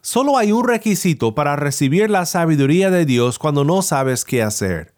Solo 0.00 0.38
hay 0.38 0.52
un 0.52 0.66
requisito 0.66 1.34
para 1.34 1.56
recibir 1.56 2.10
la 2.10 2.26
sabiduría 2.26 2.90
de 2.90 3.04
Dios 3.04 3.38
cuando 3.38 3.64
no 3.64 3.82
sabes 3.82 4.24
qué 4.24 4.42
hacer 4.42 4.96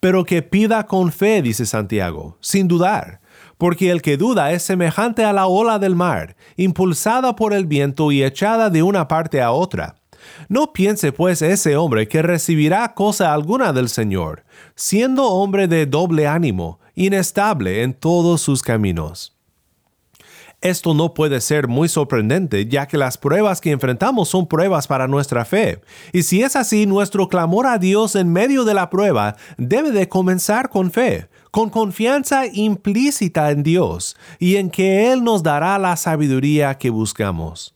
pero 0.00 0.24
que 0.24 0.42
pida 0.42 0.86
con 0.86 1.12
fe, 1.12 1.42
dice 1.42 1.66
Santiago, 1.66 2.38
sin 2.40 2.66
dudar, 2.66 3.20
porque 3.58 3.90
el 3.90 4.00
que 4.00 4.16
duda 4.16 4.52
es 4.52 4.62
semejante 4.62 5.24
a 5.24 5.34
la 5.34 5.46
ola 5.46 5.78
del 5.78 5.94
mar, 5.94 6.36
impulsada 6.56 7.36
por 7.36 7.52
el 7.52 7.66
viento 7.66 8.10
y 8.10 8.24
echada 8.24 8.70
de 8.70 8.82
una 8.82 9.06
parte 9.06 9.42
a 9.42 9.52
otra. 9.52 9.96
No 10.48 10.72
piense 10.72 11.12
pues 11.12 11.42
ese 11.42 11.76
hombre 11.76 12.08
que 12.08 12.22
recibirá 12.22 12.94
cosa 12.94 13.32
alguna 13.34 13.72
del 13.72 13.88
Señor, 13.88 14.44
siendo 14.74 15.26
hombre 15.28 15.68
de 15.68 15.86
doble 15.86 16.26
ánimo, 16.26 16.80
inestable 16.94 17.82
en 17.82 17.94
todos 17.94 18.40
sus 18.40 18.62
caminos. 18.62 19.36
Esto 20.62 20.92
no 20.92 21.14
puede 21.14 21.40
ser 21.40 21.68
muy 21.68 21.88
sorprendente, 21.88 22.66
ya 22.66 22.86
que 22.86 22.98
las 22.98 23.16
pruebas 23.16 23.62
que 23.62 23.70
enfrentamos 23.70 24.28
son 24.28 24.46
pruebas 24.46 24.86
para 24.86 25.08
nuestra 25.08 25.46
fe. 25.46 25.80
Y 26.12 26.22
si 26.22 26.42
es 26.42 26.54
así, 26.54 26.84
nuestro 26.84 27.28
clamor 27.28 27.66
a 27.66 27.78
Dios 27.78 28.14
en 28.14 28.30
medio 28.30 28.64
de 28.64 28.74
la 28.74 28.90
prueba 28.90 29.36
debe 29.56 29.90
de 29.90 30.10
comenzar 30.10 30.68
con 30.68 30.90
fe, 30.90 31.28
con 31.50 31.70
confianza 31.70 32.44
implícita 32.46 33.50
en 33.50 33.62
Dios 33.62 34.18
y 34.38 34.56
en 34.56 34.68
que 34.68 35.10
Él 35.10 35.24
nos 35.24 35.42
dará 35.42 35.78
la 35.78 35.96
sabiduría 35.96 36.76
que 36.76 36.90
buscamos. 36.90 37.74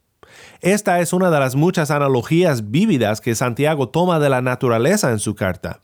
Esta 0.60 1.00
es 1.00 1.14
una 1.14 1.30
de 1.30 1.40
las 1.40 1.54
muchas 1.54 1.90
analogías 1.90 2.70
vívidas 2.70 3.22
que 3.22 3.34
Santiago 3.34 3.88
toma 3.88 4.18
de 4.18 4.28
la 4.28 4.42
naturaleza 4.42 5.10
en 5.10 5.20
su 5.20 5.34
carta. 5.34 5.80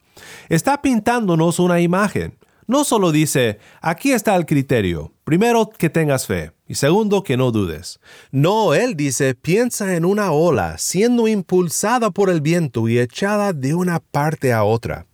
Está 0.51 0.83
pintándonos 0.83 1.59
una 1.61 1.81
imagen 1.81 2.35
no 2.71 2.85
solo 2.85 3.11
dice, 3.11 3.59
aquí 3.83 4.13
está 4.13 4.37
el 4.37 4.47
criterio, 4.47 5.13
primero 5.25 5.69
que 5.69 5.91
tengas 5.91 6.27
fe 6.27 6.53
y 6.69 6.77
segundo 6.77 7.25
que 7.25 7.37
no 7.37 7.51
dudes. 7.51 7.99
No, 8.31 8.75
él 8.75 8.95
dice, 8.97 9.35
piensa 9.35 9.97
en 9.97 10.05
una 10.05 10.31
ola 10.31 10.79
siendo 10.79 11.27
impulsada 11.27 12.13
por 12.13 12.31
el 12.31 12.41
viento 12.41 12.89
y 12.89 13.01
echada 13.01 13.53
de 13.53 13.75
una 13.75 13.99
parte 13.99 14.53
a 14.53 14.63
otra. 14.63 15.07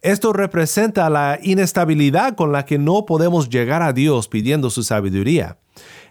Esto 0.00 0.32
representa 0.32 1.10
la 1.10 1.38
inestabilidad 1.42 2.34
con 2.34 2.50
la 2.50 2.64
que 2.64 2.78
no 2.78 3.04
podemos 3.04 3.50
llegar 3.50 3.82
a 3.82 3.92
Dios 3.92 4.28
pidiendo 4.28 4.70
su 4.70 4.82
sabiduría. 4.82 5.58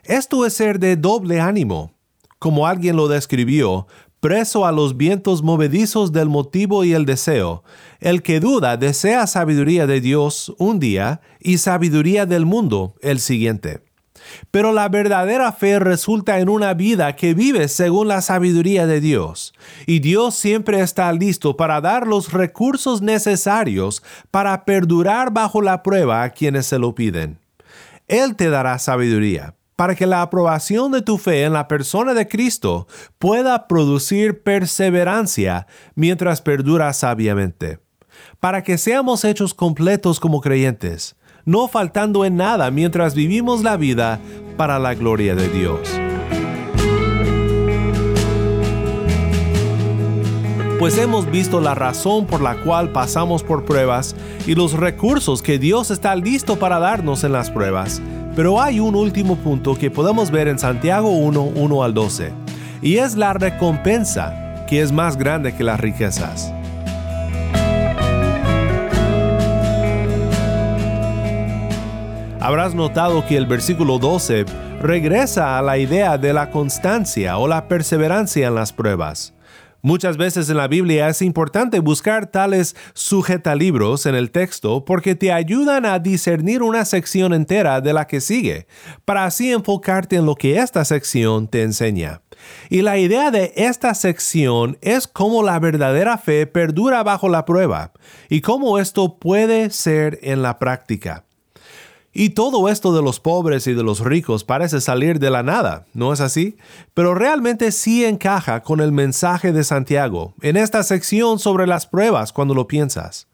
Esto 0.03 0.45
es 0.45 0.53
ser 0.53 0.77
de 0.77 0.95
doble 0.95 1.39
ánimo. 1.39 1.95
Como 2.37 2.67
alguien 2.67 2.95
lo 2.95 3.07
describió, 3.07 3.87
preso 4.19 4.65
a 4.65 4.71
los 4.71 4.97
vientos 4.97 5.43
movedizos 5.43 6.11
del 6.11 6.29
motivo 6.29 6.83
y 6.83 6.93
el 6.93 7.05
deseo. 7.05 7.63
El 7.99 8.21
que 8.21 8.39
duda 8.39 8.77
desea 8.77 9.27
sabiduría 9.27 9.87
de 9.87 10.01
Dios 10.01 10.53
un 10.57 10.79
día 10.79 11.21
y 11.39 11.57
sabiduría 11.57 12.25
del 12.25 12.45
mundo 12.45 12.95
el 13.01 13.19
siguiente. 13.19 13.81
Pero 14.51 14.73
la 14.73 14.89
verdadera 14.89 15.51
fe 15.51 15.79
resulta 15.79 16.39
en 16.39 16.49
una 16.49 16.73
vida 16.73 17.15
que 17.15 17.33
vive 17.33 17.67
según 17.67 18.07
la 18.07 18.21
sabiduría 18.21 18.85
de 18.85 19.01
Dios, 19.01 19.53
y 19.85 19.99
Dios 19.99 20.35
siempre 20.35 20.81
está 20.81 21.11
listo 21.13 21.55
para 21.57 21.81
dar 21.81 22.07
los 22.07 22.31
recursos 22.31 23.01
necesarios 23.01 24.03
para 24.31 24.65
perdurar 24.65 25.31
bajo 25.31 25.61
la 25.61 25.83
prueba 25.83 26.23
a 26.23 26.29
quienes 26.31 26.67
se 26.67 26.79
lo 26.79 26.95
piden. 26.95 27.39
Él 28.07 28.35
te 28.35 28.49
dará 28.49 28.79
sabiduría, 28.79 29.55
para 29.79 29.95
que 29.95 30.05
la 30.05 30.21
aprobación 30.21 30.91
de 30.91 31.01
tu 31.01 31.17
fe 31.17 31.45
en 31.45 31.53
la 31.53 31.69
persona 31.69 32.13
de 32.13 32.27
Cristo 32.27 32.85
pueda 33.17 33.65
producir 33.65 34.43
perseverancia 34.43 35.67
mientras 35.95 36.41
perdura 36.41 36.91
sabiamente, 36.91 37.79
para 38.41 38.61
que 38.61 38.77
seamos 38.77 39.23
hechos 39.23 39.53
completos 39.53 40.19
como 40.19 40.41
creyentes, 40.41 41.15
no 41.45 41.69
faltando 41.69 42.25
en 42.25 42.35
nada 42.35 42.71
mientras 42.71 43.15
vivimos 43.15 43.63
la 43.63 43.77
vida 43.77 44.19
para 44.57 44.79
la 44.79 44.95
gloria 44.95 45.33
de 45.33 45.47
Dios. 45.47 45.79
pues 50.77 50.97
hemos 50.97 51.29
visto 51.29 51.59
la 51.59 51.75
razón 51.75 52.25
por 52.25 52.41
la 52.41 52.55
cual 52.63 52.93
pasamos 52.93 53.43
por 53.43 53.65
pruebas 53.65 54.15
y 54.47 54.55
los 54.55 54.71
recursos 54.71 55.41
que 55.41 55.59
Dios 55.59 55.91
está 55.91 56.15
listo 56.15 56.57
para 56.57 56.79
darnos 56.79 57.25
en 57.25 57.33
las 57.33 57.51
pruebas. 57.51 58.01
Pero 58.39 58.61
hay 58.61 58.79
un 58.79 58.95
último 58.95 59.35
punto 59.35 59.75
que 59.75 59.91
podemos 59.91 60.31
ver 60.31 60.47
en 60.47 60.57
Santiago 60.57 61.09
1, 61.09 61.43
1 61.55 61.83
al 61.83 61.93
12, 61.93 62.31
y 62.81 62.95
es 62.95 63.17
la 63.17 63.33
recompensa, 63.33 64.63
que 64.65 64.81
es 64.81 64.93
más 64.93 65.17
grande 65.17 65.53
que 65.53 65.65
las 65.65 65.77
riquezas. 65.77 66.53
Habrás 72.39 72.73
notado 72.73 73.25
que 73.27 73.35
el 73.35 73.45
versículo 73.45 73.99
12 73.99 74.45
regresa 74.81 75.59
a 75.59 75.61
la 75.61 75.77
idea 75.77 76.17
de 76.17 76.31
la 76.31 76.49
constancia 76.49 77.37
o 77.39 77.45
la 77.45 77.67
perseverancia 77.67 78.47
en 78.47 78.55
las 78.55 78.71
pruebas. 78.71 79.33
Muchas 79.81 80.17
veces 80.17 80.49
en 80.49 80.57
la 80.57 80.67
Biblia 80.67 81.07
es 81.07 81.21
importante 81.21 81.79
buscar 81.79 82.27
tales 82.27 82.75
sujetalibros 82.93 84.05
en 84.05 84.15
el 84.15 84.29
texto 84.29 84.83
porque 84.83 85.15
te 85.15 85.31
ayudan 85.31 85.85
a 85.85 85.99
discernir 85.99 86.63
una 86.63 86.83
sección 86.83 87.33
entera 87.33 87.79
de 87.79 87.93
la 87.93 88.05
que 88.05 88.19
sigue, 88.19 88.67
para 89.05 89.25
así 89.25 89.51
enfocarte 89.51 90.17
en 90.17 90.25
lo 90.25 90.35
que 90.35 90.57
esta 90.57 90.83
sección 90.83 91.47
te 91.47 91.63
enseña. 91.63 92.21
Y 92.69 92.81
la 92.81 92.97
idea 92.97 93.31
de 93.31 93.53
esta 93.55 93.93
sección 93.93 94.77
es 94.81 95.07
cómo 95.07 95.43
la 95.43 95.59
verdadera 95.59 96.17
fe 96.17 96.45
perdura 96.45 97.01
bajo 97.03 97.29
la 97.29 97.45
prueba 97.45 97.93
y 98.29 98.41
cómo 98.41 98.79
esto 98.79 99.17
puede 99.17 99.69
ser 99.69 100.19
en 100.21 100.41
la 100.41 100.59
práctica. 100.59 101.25
Y 102.11 102.31
todo 102.31 102.69
esto 102.69 102.93
de 102.95 103.03
los 103.03 103.19
pobres 103.19 103.67
y 103.67 103.73
de 103.73 103.83
los 103.83 103.99
ricos 103.99 104.43
parece 104.43 104.81
salir 104.81 105.19
de 105.19 105.29
la 105.29 105.43
nada, 105.43 105.85
¿no 105.93 106.11
es 106.11 106.21
así? 106.21 106.57
Pero 106.95 107.13
realmente 107.13 107.71
sí 107.71 108.03
encaja 108.03 108.61
con 108.61 108.79
el 108.79 108.91
mensaje 108.91 109.51
de 109.51 109.63
Santiago 109.63 110.33
en 110.41 110.57
esta 110.57 110.81
sección 110.83 111.37
sobre 111.37 111.67
las 111.67 111.85
pruebas 111.85 112.33
cuando 112.33 112.55
lo 112.55 112.67
piensas. 112.67 113.27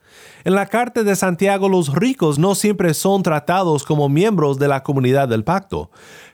En 0.44 0.55
la 0.55 0.67
carta 0.67 1.03
de 1.03 1.15
Santiago 1.15 1.70
los 1.70 1.94
ricos 1.94 2.38
no 2.38 2.53
siempre 2.53 2.94
son 2.94 3.24
tratados 3.24 3.84
como 3.84 4.10
miembros 4.10 4.60
de 4.60 4.67
la 4.67 4.84
comunidad 4.84 5.27
del 5.27 5.44
pacto, 5.44 5.89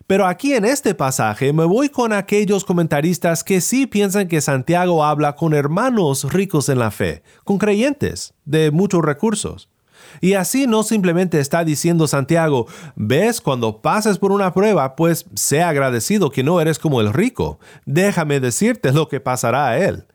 pero 0.08 0.28
aquí 0.28 0.54
en 0.54 0.66
este 0.66 0.94
pasaje 0.94 1.54
me 1.54 1.64
voy 1.64 1.90
con 1.90 2.12
aquellos 2.12 2.66
comentaristas 2.66 3.44
que 3.44 3.62
sí 3.62 3.88
piensan 3.88 4.28
que 4.28 4.42
Santiago 4.42 5.06
habla 5.06 5.36
con 5.36 5.54
hermanos 5.54 6.34
ricos 6.34 6.70
en 6.70 6.80
la 6.80 6.92
fe, 6.92 7.24
con 7.46 7.58
creyentes 7.58 8.34
de 8.44 8.72
muchos 8.72 9.02
recursos. 9.04 9.71
Y 10.20 10.34
así 10.34 10.68
no 10.68 10.84
simplemente 10.84 11.40
está 11.40 11.64
diciendo 11.64 12.08
Santiago, 12.08 12.68
ves, 12.96 13.42
cuando 13.42 13.82
pases 13.82 14.18
por 14.18 14.32
una 14.32 14.54
prueba, 14.54 14.96
pues 14.96 15.26
sé 15.36 15.62
agradecido 15.62 16.32
que 16.32 16.44
no 16.44 16.62
eres 16.62 16.80
como 16.80 17.02
el 17.02 17.14
rico. 17.14 17.60
Déjame 17.86 18.40
decirte 18.40 18.92
lo 18.92 19.08
que 19.08 19.20
pasará 19.20 19.68
a 19.68 19.78
él. 19.78 20.06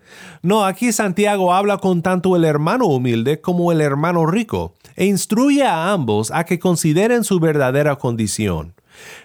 No, 0.42 0.64
aquí 0.64 0.92
Santiago 0.92 1.52
habla 1.52 1.78
con 1.78 2.02
tanto 2.02 2.36
el 2.36 2.44
hermano 2.44 2.86
humilde 2.86 3.40
como 3.40 3.72
el 3.72 3.80
hermano 3.80 4.26
rico, 4.26 4.74
e 4.94 5.06
instruye 5.06 5.64
a 5.64 5.92
ambos 5.92 6.30
a 6.30 6.44
que 6.44 6.58
consideren 6.58 7.24
su 7.24 7.40
verdadera 7.40 7.96
condición 7.96 8.76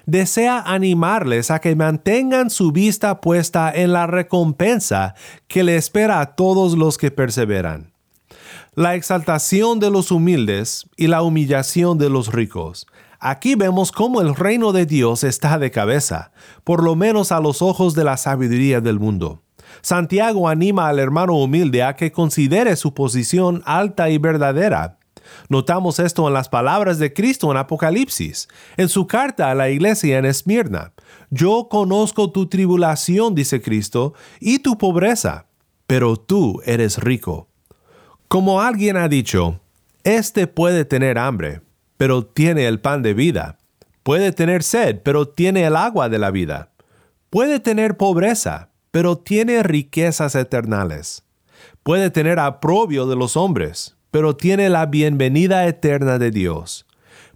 desea 0.05 0.59
animarles 0.65 1.51
a 1.51 1.59
que 1.59 1.75
mantengan 1.75 2.49
su 2.49 2.71
vista 2.71 3.21
puesta 3.21 3.71
en 3.73 3.93
la 3.93 4.07
recompensa 4.07 5.15
que 5.47 5.63
le 5.63 5.75
espera 5.75 6.19
a 6.19 6.35
todos 6.35 6.77
los 6.77 6.97
que 6.97 7.11
perseveran. 7.11 7.91
La 8.75 8.95
exaltación 8.95 9.81
de 9.81 9.91
los 9.91 10.11
humildes 10.11 10.85
y 10.95 11.07
la 11.07 11.23
humillación 11.23 11.97
de 11.97 12.09
los 12.09 12.31
ricos. 12.31 12.87
Aquí 13.19 13.55
vemos 13.55 13.91
cómo 13.91 14.21
el 14.21 14.33
reino 14.33 14.71
de 14.71 14.85
Dios 14.85 15.25
está 15.25 15.59
de 15.59 15.71
cabeza, 15.71 16.31
por 16.63 16.81
lo 16.81 16.95
menos 16.95 17.33
a 17.33 17.41
los 17.41 17.61
ojos 17.61 17.95
de 17.95 18.05
la 18.05 18.15
sabiduría 18.15 18.79
del 18.79 18.97
mundo. 18.97 19.41
Santiago 19.81 20.47
anima 20.47 20.87
al 20.87 20.99
hermano 20.99 21.33
humilde 21.33 21.83
a 21.83 21.97
que 21.97 22.13
considere 22.13 22.77
su 22.77 22.93
posición 22.93 23.61
alta 23.65 24.09
y 24.09 24.17
verdadera, 24.17 24.99
Notamos 25.49 25.99
esto 25.99 26.27
en 26.27 26.33
las 26.33 26.47
palabras 26.49 26.97
de 26.97 27.13
Cristo 27.13 27.51
en 27.51 27.57
Apocalipsis, 27.57 28.47
en 28.77 28.89
su 28.89 29.05
carta 29.05 29.51
a 29.51 29.55
la 29.55 29.69
iglesia 29.69 30.17
en 30.17 30.25
Esmirna. 30.25 30.93
Yo 31.29 31.67
conozco 31.69 32.31
tu 32.31 32.47
tribulación, 32.47 33.35
dice 33.35 33.61
Cristo, 33.61 34.13
y 34.39 34.59
tu 34.59 34.77
pobreza, 34.77 35.47
pero 35.87 36.17
tú 36.17 36.61
eres 36.65 36.97
rico. 36.97 37.50
Como 38.31 38.61
alguien 38.61 38.95
ha 38.95 39.09
dicho, 39.09 39.59
Este 40.05 40.47
puede 40.47 40.85
tener 40.85 41.17
hambre, 41.17 41.59
pero 41.97 42.25
tiene 42.25 42.65
el 42.65 42.79
pan 42.79 43.01
de 43.01 43.13
vida. 43.13 43.57
Puede 44.03 44.31
tener 44.31 44.63
sed, 44.63 45.01
pero 45.03 45.27
tiene 45.27 45.65
el 45.65 45.75
agua 45.75 46.07
de 46.07 46.17
la 46.17 46.31
vida. 46.31 46.71
Puede 47.29 47.59
tener 47.59 47.97
pobreza, 47.97 48.69
pero 48.89 49.17
tiene 49.17 49.63
riquezas 49.63 50.35
eternales. 50.35 51.25
Puede 51.83 52.09
tener 52.09 52.39
aprobio 52.39 53.05
de 53.05 53.17
los 53.17 53.35
hombres, 53.35 53.97
pero 54.11 54.37
tiene 54.37 54.69
la 54.69 54.85
bienvenida 54.85 55.67
eterna 55.67 56.17
de 56.17 56.31
Dios. 56.31 56.85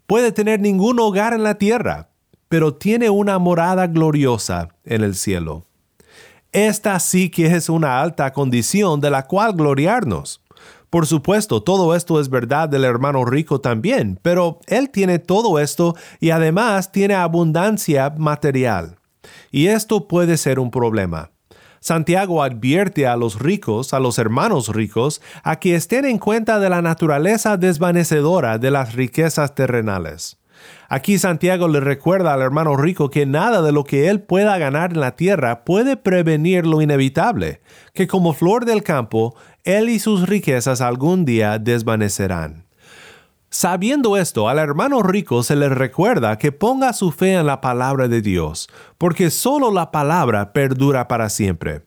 Puede 0.07 0.31
tener 0.31 0.61
ningún 0.61 0.97
hogar 1.01 1.33
en 1.33 1.43
la 1.43 1.55
tierra, 1.55 2.07
pero 2.47 2.73
tiene 2.73 3.09
una 3.09 3.37
morada 3.37 3.87
gloriosa 3.87 4.69
en 4.85 5.03
el 5.03 5.15
cielo. 5.15 5.65
Esta 6.53 6.97
sí 7.01 7.29
que 7.29 7.47
es 7.47 7.67
una 7.67 8.01
alta 8.01 8.31
condición 8.31 9.01
de 9.01 9.09
la 9.09 9.27
cual 9.27 9.55
gloriarnos. 9.55 10.44
Por 10.89 11.07
supuesto, 11.07 11.61
todo 11.61 11.95
esto 11.95 12.19
es 12.19 12.29
verdad 12.29 12.69
del 12.69 12.83
hermano 12.83 13.25
rico 13.25 13.59
también, 13.59 14.19
pero 14.21 14.59
él 14.67 14.89
tiene 14.89 15.19
todo 15.19 15.59
esto 15.59 15.95
y 16.19 16.29
además 16.29 16.91
tiene 16.91 17.15
abundancia 17.15 18.13
material. 18.17 18.97
Y 19.51 19.67
esto 19.67 20.07
puede 20.07 20.37
ser 20.37 20.59
un 20.59 20.71
problema. 20.71 21.31
Santiago 21.79 22.41
advierte 22.41 23.05
a 23.05 23.15
los 23.15 23.39
ricos, 23.39 23.93
a 23.93 23.99
los 23.99 24.17
hermanos 24.17 24.69
ricos, 24.69 25.21
a 25.43 25.59
que 25.59 25.75
estén 25.75 26.05
en 26.05 26.17
cuenta 26.17 26.59
de 26.59 26.69
la 26.69 26.81
naturaleza 26.81 27.57
desvanecedora 27.57 28.57
de 28.57 28.71
las 28.71 28.95
riquezas 28.95 29.53
terrenales. 29.53 30.39
Aquí 30.89 31.19
Santiago 31.19 31.67
le 31.67 31.79
recuerda 31.79 32.33
al 32.33 32.41
hermano 32.41 32.75
rico 32.75 33.09
que 33.09 33.25
nada 33.25 33.61
de 33.61 33.71
lo 33.71 33.83
que 33.83 34.09
él 34.09 34.21
pueda 34.21 34.57
ganar 34.57 34.93
en 34.93 34.99
la 34.99 35.15
tierra 35.15 35.63
puede 35.63 35.97
prevenir 35.97 36.65
lo 36.65 36.81
inevitable, 36.81 37.61
que 37.93 38.07
como 38.07 38.33
flor 38.33 38.65
del 38.65 38.81
campo, 38.81 39.35
él 39.65 39.89
y 39.89 39.99
sus 39.99 40.29
riquezas 40.29 40.79
algún 40.79 41.25
día 41.25 41.57
desvanecerán. 41.57 42.65
Sabiendo 43.49 44.15
esto, 44.15 44.47
al 44.47 44.59
hermano 44.59 45.01
rico 45.01 45.41
se 45.41 45.55
le 45.55 45.69
recuerda 45.69 46.37
que 46.37 46.51
ponga 46.51 46.93
su 46.93 47.11
fe 47.11 47.33
en 47.33 47.47
la 47.47 47.61
palabra 47.61 48.07
de 48.07 48.21
Dios, 48.21 48.69
porque 48.97 49.31
solo 49.31 49.71
la 49.71 49.91
palabra 49.91 50.53
perdura 50.53 51.07
para 51.07 51.29
siempre. 51.29 51.83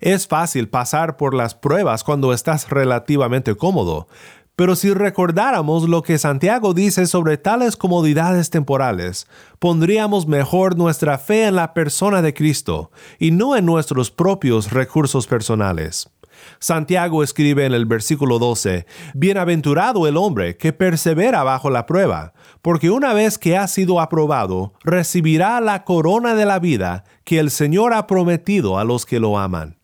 Es 0.00 0.26
fácil 0.26 0.68
pasar 0.68 1.16
por 1.16 1.32
las 1.32 1.54
pruebas 1.54 2.04
cuando 2.04 2.32
estás 2.32 2.68
relativamente 2.68 3.54
cómodo, 3.54 4.08
pero 4.54 4.76
si 4.76 4.92
recordáramos 4.92 5.88
lo 5.88 6.02
que 6.02 6.18
Santiago 6.18 6.74
dice 6.74 7.06
sobre 7.06 7.38
tales 7.38 7.76
comodidades 7.76 8.50
temporales, 8.50 9.26
pondríamos 9.58 10.26
mejor 10.26 10.76
nuestra 10.76 11.16
fe 11.16 11.46
en 11.46 11.56
la 11.56 11.72
persona 11.72 12.20
de 12.20 12.34
Cristo 12.34 12.90
y 13.18 13.30
no 13.30 13.56
en 13.56 13.64
nuestros 13.64 14.10
propios 14.10 14.70
recursos 14.70 15.26
personales. 15.26 16.10
Santiago 16.58 17.22
escribe 17.22 17.66
en 17.66 17.74
el 17.74 17.86
versículo 17.86 18.38
12, 18.38 18.86
Bienaventurado 19.14 20.06
el 20.06 20.16
hombre 20.16 20.56
que 20.56 20.72
persevera 20.72 21.42
bajo 21.42 21.70
la 21.70 21.86
prueba, 21.86 22.32
porque 22.62 22.90
una 22.90 23.12
vez 23.12 23.38
que 23.38 23.56
ha 23.56 23.66
sido 23.68 24.00
aprobado, 24.00 24.72
recibirá 24.84 25.60
la 25.60 25.84
corona 25.84 26.34
de 26.34 26.46
la 26.46 26.58
vida 26.58 27.04
que 27.24 27.38
el 27.38 27.50
Señor 27.50 27.92
ha 27.94 28.06
prometido 28.06 28.78
a 28.78 28.84
los 28.84 29.06
que 29.06 29.20
lo 29.20 29.38
aman. 29.38 29.76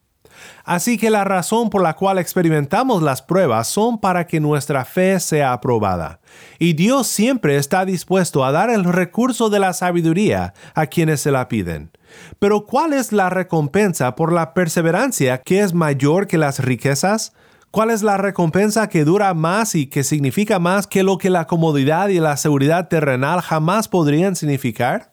Así 0.65 0.99
que 0.99 1.11
la 1.11 1.25
razón 1.25 1.71
por 1.71 1.83
la 1.83 1.97
cual 1.97 2.19
experimentamos 2.19 3.03
las 3.03 3.23
pruebas 3.23 3.69
son 3.69 3.99
para 3.99 4.27
que 4.27 4.41
nuestra 4.41 4.85
fe 4.85 5.19
sea 5.19 5.53
aprobada. 5.53 6.21
Y 6.59 6.75
Dios 6.75 7.07
siempre 7.07 7.57
está 7.57 7.85
dispuesto 7.85 8.45
a 8.45 8.53
dar 8.53 8.71
el 8.71 8.85
recurso 8.85 9.49
de 9.49 9.61
la 9.61 9.73
sabiduría 9.73 10.55
a 10.75 10.87
quienes 10.87 11.21
se 11.21 11.31
la 11.31 11.49
piden. 11.49 11.91
Pero 12.39 12.65
¿cuál 12.65 12.93
es 12.93 13.13
la 13.13 13.31
recompensa 13.31 14.15
por 14.15 14.33
la 14.33 14.55
perseverancia 14.55 15.39
que 15.39 15.61
es 15.61 15.75
mayor 15.75 16.27
que 16.27 16.39
las 16.39 16.61
riquezas? 16.61 17.33
¿Cuál 17.71 17.91
es 17.91 18.03
la 18.03 18.17
recompensa 18.17 18.89
que 18.89 19.05
dura 19.05 19.35
más 19.35 19.75
y 19.75 19.87
que 19.87 20.03
significa 20.03 20.59
más 20.59 20.87
que 20.87 21.03
lo 21.03 21.19
que 21.19 21.31
la 21.31 21.47
comodidad 21.47 22.09
y 22.09 22.19
la 22.19 22.37
seguridad 22.37 22.89
terrenal 22.89 23.41
jamás 23.41 23.89
podrían 23.89 24.37
significar? 24.37 25.13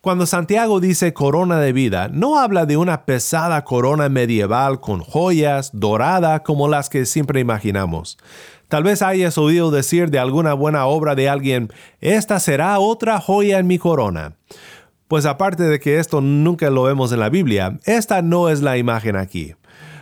Cuando 0.00 0.26
Santiago 0.26 0.78
dice 0.78 1.12
corona 1.12 1.58
de 1.58 1.72
vida, 1.72 2.08
no 2.08 2.38
habla 2.38 2.64
de 2.64 2.76
una 2.76 3.06
pesada 3.06 3.64
corona 3.64 4.08
medieval 4.08 4.78
con 4.80 5.00
joyas, 5.00 5.70
dorada, 5.72 6.44
como 6.44 6.68
las 6.68 6.88
que 6.88 7.06
siempre 7.06 7.40
imaginamos. 7.40 8.16
Tal 8.68 8.84
vez 8.84 9.02
hayas 9.02 9.36
oído 9.36 9.72
decir 9.72 10.10
de 10.10 10.20
alguna 10.20 10.54
buena 10.54 10.86
obra 10.86 11.16
de 11.16 11.28
alguien, 11.28 11.72
esta 12.00 12.38
será 12.38 12.78
otra 12.78 13.20
joya 13.20 13.58
en 13.58 13.66
mi 13.66 13.78
corona. 13.78 14.36
Pues 15.08 15.24
aparte 15.24 15.62
de 15.62 15.78
que 15.78 15.98
esto 15.98 16.20
nunca 16.20 16.68
lo 16.68 16.82
vemos 16.82 17.12
en 17.12 17.20
la 17.20 17.28
Biblia, 17.28 17.78
esta 17.84 18.22
no 18.22 18.48
es 18.48 18.60
la 18.60 18.76
imagen 18.76 19.14
aquí. 19.14 19.54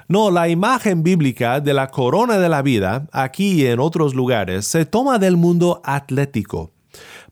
No, 0.08 0.30
la 0.30 0.48
imagen 0.48 1.02
bíblica 1.02 1.60
de 1.60 1.74
la 1.74 1.90
corona 1.90 2.38
de 2.38 2.48
la 2.48 2.62
vida, 2.62 3.06
aquí 3.12 3.62
y 3.62 3.66
en 3.66 3.80
otros 3.80 4.14
lugares, 4.14 4.66
se 4.66 4.86
toma 4.86 5.18
del 5.18 5.36
mundo 5.36 5.82
atlético. 5.84 6.72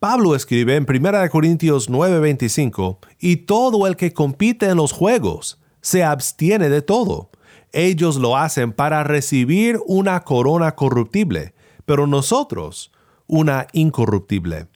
Pablo 0.00 0.34
escribe 0.34 0.76
en 0.76 0.84
1 0.86 1.30
Corintios 1.30 1.88
9:25, 1.88 2.98
y 3.18 3.36
todo 3.36 3.86
el 3.86 3.96
que 3.96 4.12
compite 4.12 4.66
en 4.66 4.76
los 4.76 4.92
juegos 4.92 5.58
se 5.80 6.04
abstiene 6.04 6.68
de 6.68 6.82
todo. 6.82 7.30
Ellos 7.72 8.16
lo 8.16 8.36
hacen 8.36 8.72
para 8.72 9.02
recibir 9.02 9.78
una 9.86 10.24
corona 10.24 10.74
corruptible, 10.74 11.54
pero 11.86 12.06
nosotros 12.06 12.92
una 13.26 13.66
incorruptible. 13.72 14.66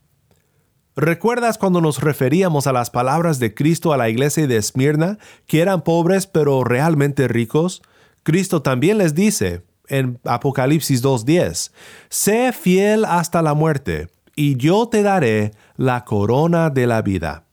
¿Recuerdas 0.99 1.59
cuando 1.59 1.83
nos 1.83 2.01
referíamos 2.01 2.67
a 2.67 2.73
las 2.73 2.89
palabras 2.89 3.39
de 3.39 3.53
Cristo 3.53 3.93
a 3.93 3.99
la 3.99 4.09
iglesia 4.09 4.47
de 4.47 4.57
Esmirna, 4.57 5.19
que 5.47 5.61
eran 5.61 5.83
pobres 5.83 6.27
pero 6.27 6.65
realmente 6.65 7.29
ricos? 7.29 7.83
Cristo 8.23 8.63
también 8.63 8.97
les 8.97 9.15
dice 9.15 9.61
en 9.89 10.19
Apocalipsis 10.25 11.05
2.10, 11.05 11.71
Sé 12.09 12.51
fiel 12.55 13.05
hasta 13.05 13.43
la 13.43 13.53
muerte, 13.53 14.09
y 14.35 14.57
yo 14.57 14.89
te 14.89 15.03
daré 15.03 15.51
la 15.77 16.07
corona 16.07 16.71
de 16.71 16.87
la 16.87 17.03
vida. 17.03 17.45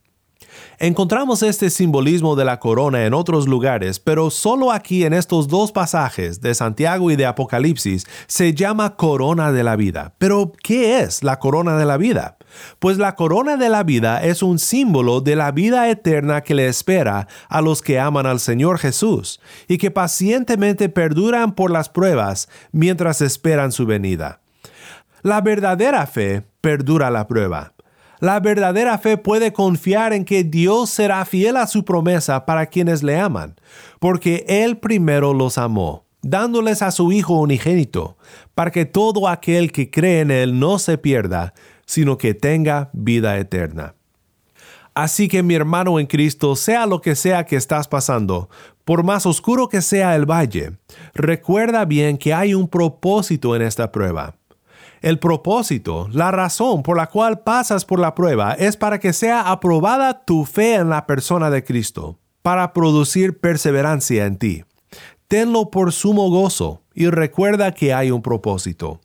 Encontramos 0.79 1.43
este 1.43 1.69
simbolismo 1.69 2.37
de 2.37 2.45
la 2.45 2.61
corona 2.61 3.05
en 3.05 3.13
otros 3.13 3.47
lugares, 3.47 3.99
pero 3.99 4.29
solo 4.29 4.71
aquí 4.71 5.03
en 5.03 5.11
estos 5.11 5.49
dos 5.49 5.73
pasajes 5.73 6.39
de 6.39 6.55
Santiago 6.55 7.11
y 7.11 7.17
de 7.17 7.25
Apocalipsis 7.25 8.05
se 8.27 8.53
llama 8.53 8.95
corona 8.95 9.51
de 9.51 9.63
la 9.63 9.75
vida. 9.75 10.13
Pero, 10.17 10.53
¿qué 10.63 11.01
es 11.01 11.23
la 11.23 11.39
corona 11.39 11.77
de 11.77 11.85
la 11.85 11.97
vida? 11.97 12.37
Pues 12.79 12.97
la 12.97 13.15
corona 13.15 13.57
de 13.57 13.69
la 13.69 13.83
vida 13.83 14.23
es 14.23 14.43
un 14.43 14.59
símbolo 14.59 15.21
de 15.21 15.35
la 15.35 15.51
vida 15.51 15.89
eterna 15.89 16.41
que 16.41 16.55
le 16.55 16.67
espera 16.67 17.27
a 17.49 17.61
los 17.61 17.81
que 17.81 17.99
aman 17.99 18.25
al 18.25 18.39
Señor 18.39 18.79
Jesús 18.79 19.39
y 19.67 19.77
que 19.77 19.91
pacientemente 19.91 20.89
perduran 20.89 21.53
por 21.53 21.71
las 21.71 21.89
pruebas 21.89 22.49
mientras 22.71 23.21
esperan 23.21 23.71
su 23.71 23.85
venida. 23.85 24.41
La 25.21 25.41
verdadera 25.41 26.05
fe 26.05 26.43
perdura 26.59 27.09
la 27.09 27.27
prueba. 27.27 27.73
La 28.19 28.39
verdadera 28.39 28.97
fe 28.97 29.17
puede 29.17 29.51
confiar 29.51 30.13
en 30.13 30.23
que 30.23 30.45
Dios 30.45 30.89
será 30.89 31.25
fiel 31.25 31.57
a 31.57 31.67
su 31.67 31.83
promesa 31.83 32.45
para 32.45 32.67
quienes 32.67 33.03
le 33.03 33.19
aman, 33.19 33.55
porque 33.99 34.45
Él 34.47 34.77
primero 34.77 35.33
los 35.33 35.57
amó, 35.57 36.05
dándoles 36.21 36.81
a 36.81 36.91
su 36.91 37.11
Hijo 37.11 37.33
unigénito, 37.39 38.17
para 38.55 38.71
que 38.71 38.85
todo 38.85 39.27
aquel 39.27 39.73
que 39.73 39.91
cree 39.91 40.21
en 40.21 40.31
Él 40.31 40.57
no 40.57 40.79
se 40.79 40.97
pierda, 40.97 41.53
sino 41.85 42.17
que 42.17 42.33
tenga 42.33 42.89
vida 42.93 43.37
eterna. 43.37 43.95
Así 44.95 45.27
que 45.27 45.41
mi 45.41 45.55
hermano 45.55 45.99
en 45.99 46.05
Cristo, 46.05 46.55
sea 46.55 46.85
lo 46.85 47.01
que 47.01 47.15
sea 47.15 47.45
que 47.45 47.55
estás 47.55 47.87
pasando, 47.87 48.49
por 48.85 49.03
más 49.03 49.25
oscuro 49.25 49.67
que 49.67 49.81
sea 49.81 50.15
el 50.15 50.29
valle, 50.29 50.77
recuerda 51.15 51.85
bien 51.85 52.17
que 52.17 52.33
hay 52.33 52.53
un 52.53 52.67
propósito 52.67 53.55
en 53.55 53.63
esta 53.63 53.91
prueba. 53.91 54.35
El 55.01 55.19
propósito, 55.19 56.07
la 56.11 56.31
razón 56.31 56.83
por 56.83 56.95
la 56.95 57.07
cual 57.07 57.41
pasas 57.41 57.85
por 57.85 57.99
la 57.99 58.13
prueba 58.13 58.53
es 58.53 58.77
para 58.77 58.99
que 58.99 59.13
sea 59.13 59.51
aprobada 59.51 60.23
tu 60.23 60.45
fe 60.45 60.75
en 60.75 60.89
la 60.89 61.07
persona 61.07 61.49
de 61.49 61.63
Cristo, 61.63 62.19
para 62.41 62.71
producir 62.71 63.39
perseverancia 63.39 64.25
en 64.25 64.37
ti. 64.37 64.63
Tenlo 65.27 65.71
por 65.71 65.91
sumo 65.91 66.29
gozo 66.29 66.83
y 66.93 67.07
recuerda 67.09 67.73
que 67.73 67.93
hay 67.93 68.11
un 68.11 68.21
propósito. 68.21 69.01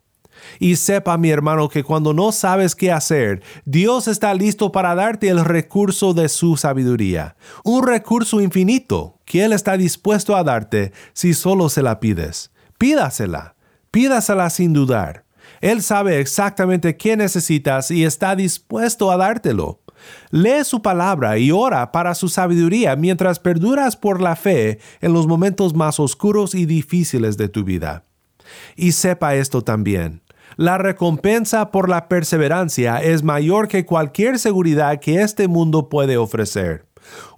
Y 0.59 0.77
sepa 0.77 1.19
mi 1.19 1.31
hermano 1.31 1.69
que 1.69 1.85
cuando 1.85 2.13
no 2.13 2.33
sabes 2.33 2.75
qué 2.75 2.93
hacer, 2.93 3.43
Dios 3.65 4.09
está 4.09 4.35
listo 4.35 4.73
para 4.73 4.95
darte 4.95 5.29
el 5.29 5.45
recurso 5.45 6.15
de 6.15 6.29
su 6.29 6.57
sabiduría, 6.57 7.37
un 7.65 7.87
recurso 7.87 8.41
infinito 8.41 9.19
que 9.25 9.45
Él 9.45 9.53
está 9.53 9.77
dispuesto 9.77 10.37
a 10.37 10.45
darte 10.45 10.93
si 11.13 11.35
solo 11.35 11.69
se 11.69 11.83
la 11.83 12.01
pides. 12.01 12.51
Pídasela, 12.79 13.57
pídasela 13.91 14.51
sin 14.51 14.73
dudar. 14.73 15.25
Él 15.61 15.83
sabe 15.83 16.21
exactamente 16.21 16.97
qué 16.97 17.17
necesitas 17.17 17.91
y 17.91 18.05
está 18.05 18.37
dispuesto 18.37 19.11
a 19.11 19.17
dártelo. 19.17 19.81
Lee 20.31 20.65
su 20.65 20.83
palabra 20.83 21.39
y 21.39 21.51
ora 21.51 21.91
para 21.91 22.15
su 22.15 22.29
sabiduría 22.29 22.97
mientras 22.97 23.39
perduras 23.41 23.97
por 23.97 24.21
la 24.21 24.37
fe 24.37 24.79
en 25.01 25.13
los 25.13 25.27
momentos 25.27 25.75
más 25.75 25.99
oscuros 25.99 26.55
y 26.55 26.67
difíciles 26.67 27.37
de 27.37 27.49
tu 27.49 27.65
vida. 27.65 28.05
Y 28.77 28.93
sepa 28.93 29.35
esto 29.35 29.63
también. 29.63 30.23
La 30.57 30.79
recompensa 30.79 31.71
por 31.71 31.89
la 31.89 32.09
perseverancia 32.09 33.03
es 33.03 33.23
mayor 33.23 33.69
que 33.69 33.85
cualquier 33.87 34.39
seguridad 34.39 35.01
que 35.01 35.23
este 35.23 35.49
mundo 35.49 35.89
puede 35.89 36.17
ofrecer. 36.17 36.87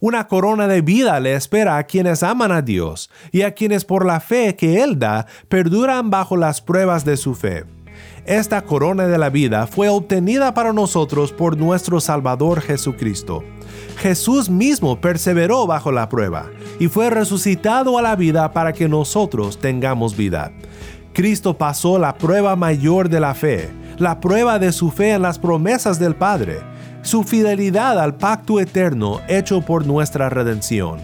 Una 0.01 0.27
corona 0.27 0.67
de 0.67 0.81
vida 0.81 1.21
le 1.21 1.35
espera 1.35 1.77
a 1.77 1.85
quienes 1.85 2.23
aman 2.23 2.53
a 2.53 2.63
Dios 2.63 3.11
y 3.31 3.43
a 3.43 3.53
quienes 3.55 3.85
por 3.85 4.07
la 4.07 4.21
fe 4.21 4.57
que 4.57 4.83
Él 4.83 4.99
da 4.99 5.27
perduran 5.49 6.11
bajo 6.11 6.37
las 6.37 6.61
pruebas 6.61 7.05
de 7.05 7.17
su 7.17 7.35
fe. 7.35 7.65
Esta 8.27 8.63
corona 8.63 9.07
de 9.07 9.19
la 9.19 9.31
vida 9.31 9.67
fue 9.67 9.89
obtenida 9.89 10.55
para 10.55 10.73
nosotros 10.73 11.33
por 11.33 11.57
nuestro 11.57 12.01
Salvador 12.01 12.61
Jesucristo. 12.61 13.43
Jesús 13.97 14.49
mismo 14.49 15.01
perseveró 15.01 15.67
bajo 15.67 15.91
la 15.91 16.09
prueba 16.09 16.51
y 16.79 16.89
fue 16.89 17.11
resucitado 17.11 17.99
a 17.99 18.03
la 18.03 18.17
vida 18.17 18.53
para 18.53 18.73
que 18.73 18.89
nosotros 18.89 19.59
tengamos 19.59 20.17
vida. 20.17 20.53
Cristo 21.13 21.59
pasó 21.59 21.99
la 21.99 22.15
prueba 22.15 22.55
mayor 22.57 23.09
de 23.09 23.21
la 23.21 23.35
fe, 23.35 23.71
la 23.99 24.21
prueba 24.21 24.59
de 24.59 24.73
su 24.73 24.91
fe 24.91 25.13
en 25.13 25.23
las 25.23 25.39
promesas 25.39 25.99
del 25.99 26.15
Padre, 26.15 26.61
su 27.03 27.25
fidelidad 27.25 27.99
al 27.99 28.15
pacto 28.15 28.61
eterno 28.61 29.21
hecho 29.29 29.61
por 29.61 29.87
nuestra 29.87 30.29
redención. 30.29 31.01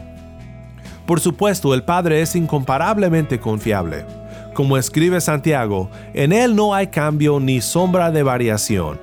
Por 1.07 1.21
supuesto, 1.21 1.75
el 1.75 1.83
Padre 1.83 2.21
es 2.23 2.37
incomparablemente 2.37 3.40
confiable. 3.40 4.05
Como 4.55 4.77
escribe 4.77 5.21
Santiago, 5.21 5.90
en 6.14 6.33
Él 6.33 6.57
no 6.57 6.75
hay 6.75 6.87
cambio 6.87 7.40
ni 7.40 7.61
sombra 7.61 8.11
de 8.11 8.23
variación. 8.23 9.01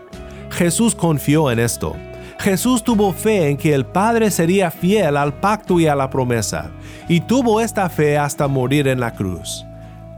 Jesús 0.50 0.96
confió 0.96 1.52
en 1.52 1.60
esto. 1.60 1.96
Jesús 2.40 2.84
tuvo 2.84 3.14
fe 3.14 3.50
en 3.50 3.58
que 3.58 3.74
el 3.74 3.86
Padre 3.86 4.32
sería 4.32 4.72
fiel 4.72 5.16
al 5.16 5.34
pacto 5.34 5.80
y 5.80 5.88
a 5.88 5.96
la 5.96 6.10
promesa, 6.10 6.72
y 7.08 7.22
tuvo 7.22 7.62
esta 7.62 7.90
fe 7.90 8.18
hasta 8.18 8.48
morir 8.48 8.88
en 8.88 9.00
la 9.00 9.14
cruz. 9.14 9.66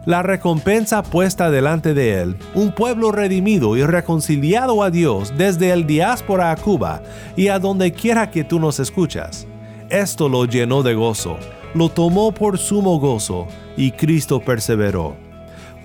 La 0.05 0.21
recompensa 0.21 1.01
puesta 1.01 1.49
delante 1.49 1.95
de 1.95 2.21
él, 2.21 2.37
un 2.53 2.71
pueblo 2.71 3.11
redimido 3.11 3.75
y 3.75 3.83
reconciliado 3.83 4.83
a 4.83 4.91
Dios 4.91 5.33
desde 5.35 5.71
el 5.71 5.87
diáspora 5.87 6.51
a 6.51 6.55
Cuba 6.55 7.01
y 7.35 7.47
a 7.47 7.57
donde 7.57 7.91
quiera 7.91 8.29
que 8.29 8.43
tú 8.43 8.59
nos 8.59 8.79
escuchas. 8.79 9.47
Esto 9.89 10.29
lo 10.29 10.45
llenó 10.45 10.83
de 10.83 10.93
gozo, 10.93 11.37
lo 11.73 11.89
tomó 11.89 12.31
por 12.33 12.59
sumo 12.59 12.99
gozo, 12.99 13.47
y 13.77 13.91
Cristo 13.91 14.39
perseveró 14.39 15.15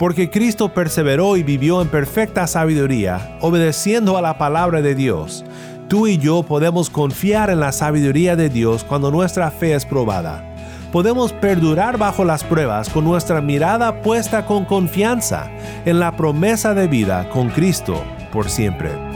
porque 0.01 0.31
Cristo 0.31 0.73
perseveró 0.73 1.37
y 1.37 1.43
vivió 1.43 1.83
en 1.83 1.89
perfecta 1.89 2.47
sabiduría, 2.47 3.37
obedeciendo 3.43 4.17
a 4.17 4.23
la 4.23 4.39
palabra 4.39 4.81
de 4.81 4.95
Dios. 4.95 5.45
Tú 5.89 6.07
y 6.07 6.17
yo 6.17 6.43
podemos 6.43 6.89
confiar 6.89 7.51
en 7.51 7.61
la 7.61 7.71
sabiduría 7.71 8.35
de 8.35 8.49
Dios 8.49 8.83
cuando 8.83 9.11
nuestra 9.11 9.51
fe 9.51 9.75
es 9.75 9.85
probada. 9.85 10.50
Podemos 10.93 11.33
perdurar 11.33 11.99
bajo 11.99 12.25
las 12.25 12.43
pruebas 12.43 12.89
con 12.89 13.05
nuestra 13.05 13.41
mirada 13.41 14.03
puesta 14.03 14.45
con 14.45 14.65
confianza 14.65 15.49
en 15.85 16.01
la 16.01 16.17
promesa 16.17 16.75
de 16.75 16.89
vida 16.89 17.29
con 17.31 17.49
Cristo 17.49 18.03
por 18.33 18.51
siempre. 18.51 19.10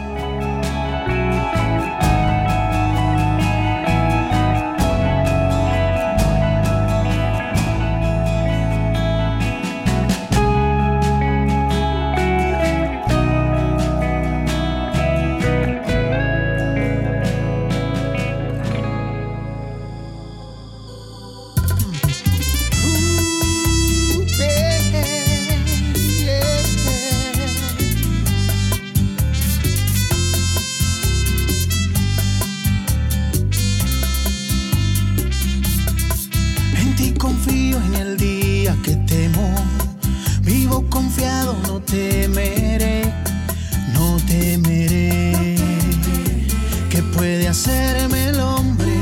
hacerme 47.55 48.31
el 48.31 48.41
hombre. 48.41 48.99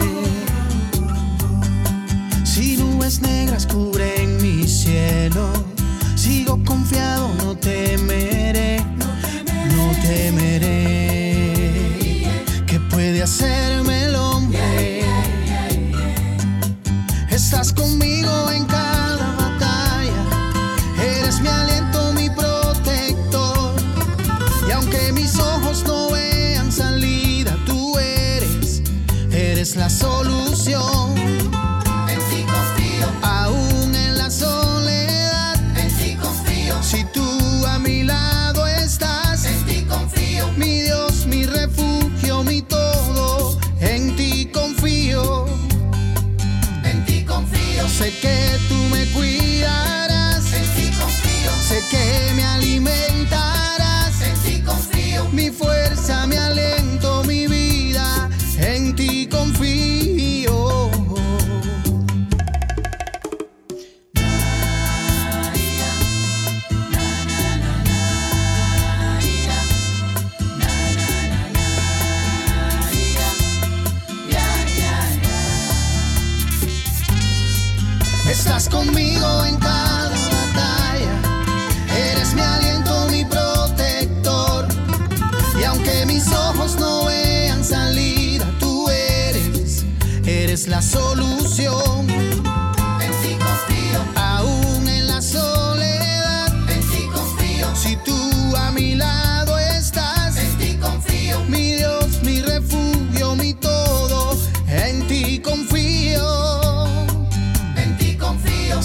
Si 2.44 2.76
nubes 2.76 3.22
negras 3.22 3.66
cubren 3.66 4.36
mi 4.42 4.68
cielo, 4.68 5.50
sigo 6.16 6.62
confiado, 6.62 7.32
no 7.38 7.56
temer. 7.56 8.31
que 51.92 52.32
me 52.34 52.42
alimenta. 52.42 53.11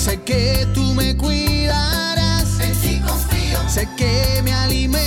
Sé 0.08 0.22
que 0.22 0.66
tú 0.74 0.94
me 0.94 1.18
cuidarás. 1.18 2.48
Sé 3.68 3.86
que 3.98 4.42
me 4.42 4.54
alimentas. 4.54 5.07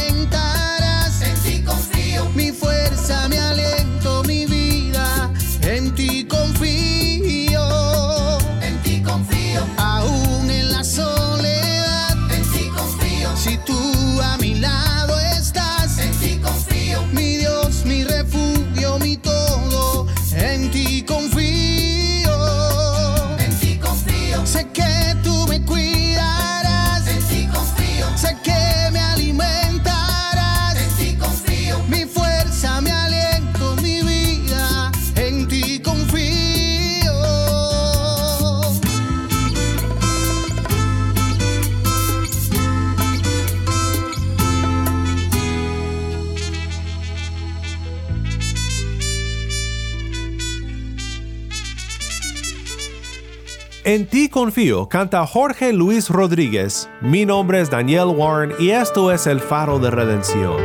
En 53.82 54.06
ti 54.06 54.28
confío, 54.28 54.90
canta 54.90 55.26
Jorge 55.26 55.72
Luis 55.72 56.10
Rodríguez. 56.10 56.90
Mi 57.00 57.24
nombre 57.24 57.62
es 57.62 57.70
Daniel 57.70 58.08
Warren 58.14 58.52
y 58.58 58.72
esto 58.72 59.10
es 59.10 59.26
el 59.26 59.40
faro 59.40 59.78
de 59.78 59.90
redención. 59.90 60.58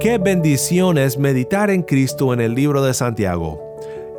Qué 0.00 0.18
bendición 0.22 0.98
es 0.98 1.16
meditar 1.16 1.70
en 1.70 1.82
Cristo 1.82 2.34
en 2.34 2.42
el 2.42 2.54
libro 2.54 2.84
de 2.84 2.92
Santiago. 2.92 3.73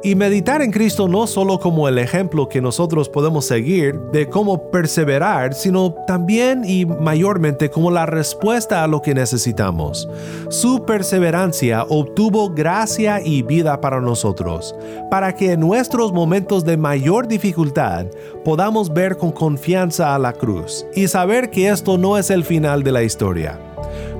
Y 0.05 0.13
meditar 0.13 0.61
en 0.61 0.69
Cristo 0.69 1.07
no 1.07 1.25
solo 1.25 1.59
como 1.59 1.87
el 1.87 1.97
ejemplo 1.97 2.47
que 2.47 2.61
nosotros 2.61 3.09
podemos 3.09 3.45
seguir 3.45 3.99
de 4.11 4.29
cómo 4.29 4.69
perseverar, 4.69 5.55
sino 5.55 5.95
también 6.05 6.61
y 6.63 6.85
mayormente 6.85 7.71
como 7.71 7.89
la 7.89 8.05
respuesta 8.05 8.83
a 8.83 8.87
lo 8.87 9.01
que 9.01 9.15
necesitamos. 9.15 10.07
Su 10.49 10.85
perseverancia 10.85 11.87
obtuvo 11.89 12.51
gracia 12.51 13.19
y 13.19 13.41
vida 13.41 13.81
para 13.81 13.99
nosotros, 13.99 14.75
para 15.09 15.33
que 15.33 15.53
en 15.53 15.61
nuestros 15.61 16.13
momentos 16.13 16.63
de 16.65 16.77
mayor 16.77 17.27
dificultad 17.27 18.05
podamos 18.43 18.93
ver 18.93 19.17
con 19.17 19.31
confianza 19.31 20.13
a 20.13 20.19
la 20.19 20.33
cruz 20.33 20.85
y 20.93 21.07
saber 21.07 21.49
que 21.49 21.69
esto 21.69 21.97
no 21.97 22.19
es 22.19 22.29
el 22.29 22.43
final 22.43 22.83
de 22.83 22.91
la 22.91 23.01
historia 23.01 23.59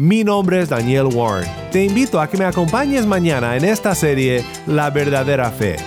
Mi 0.04 0.22
nombre 0.26 0.60
es 0.60 0.68
Daniel 0.68 1.06
Warren. 1.14 1.50
Te 1.72 1.86
invito 1.86 2.20
a 2.20 2.28
que 2.28 2.38
me 2.38 2.44
acompañes 2.44 3.06
mañana 3.06 3.56
en 3.56 3.64
esta 3.64 3.96
serie 3.96 4.44
La 4.68 4.90
verdadera 4.90 5.50
fe. 5.50 5.78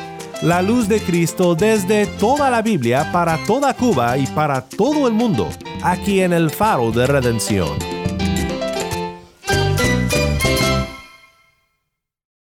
La 0.40 0.62
luz 0.62 0.88
de 0.88 1.00
Cristo 1.00 1.54
desde 1.54 2.06
toda 2.06 2.48
la 2.48 2.62
Biblia 2.62 3.12
para 3.12 3.36
toda 3.44 3.74
Cuba 3.74 4.16
y 4.16 4.26
para 4.28 4.62
todo 4.62 5.06
el 5.06 5.12
mundo, 5.12 5.50
aquí 5.82 6.22
en 6.22 6.32
el 6.32 6.48
faro 6.48 6.92
de 6.92 7.06
redención. 7.06 7.95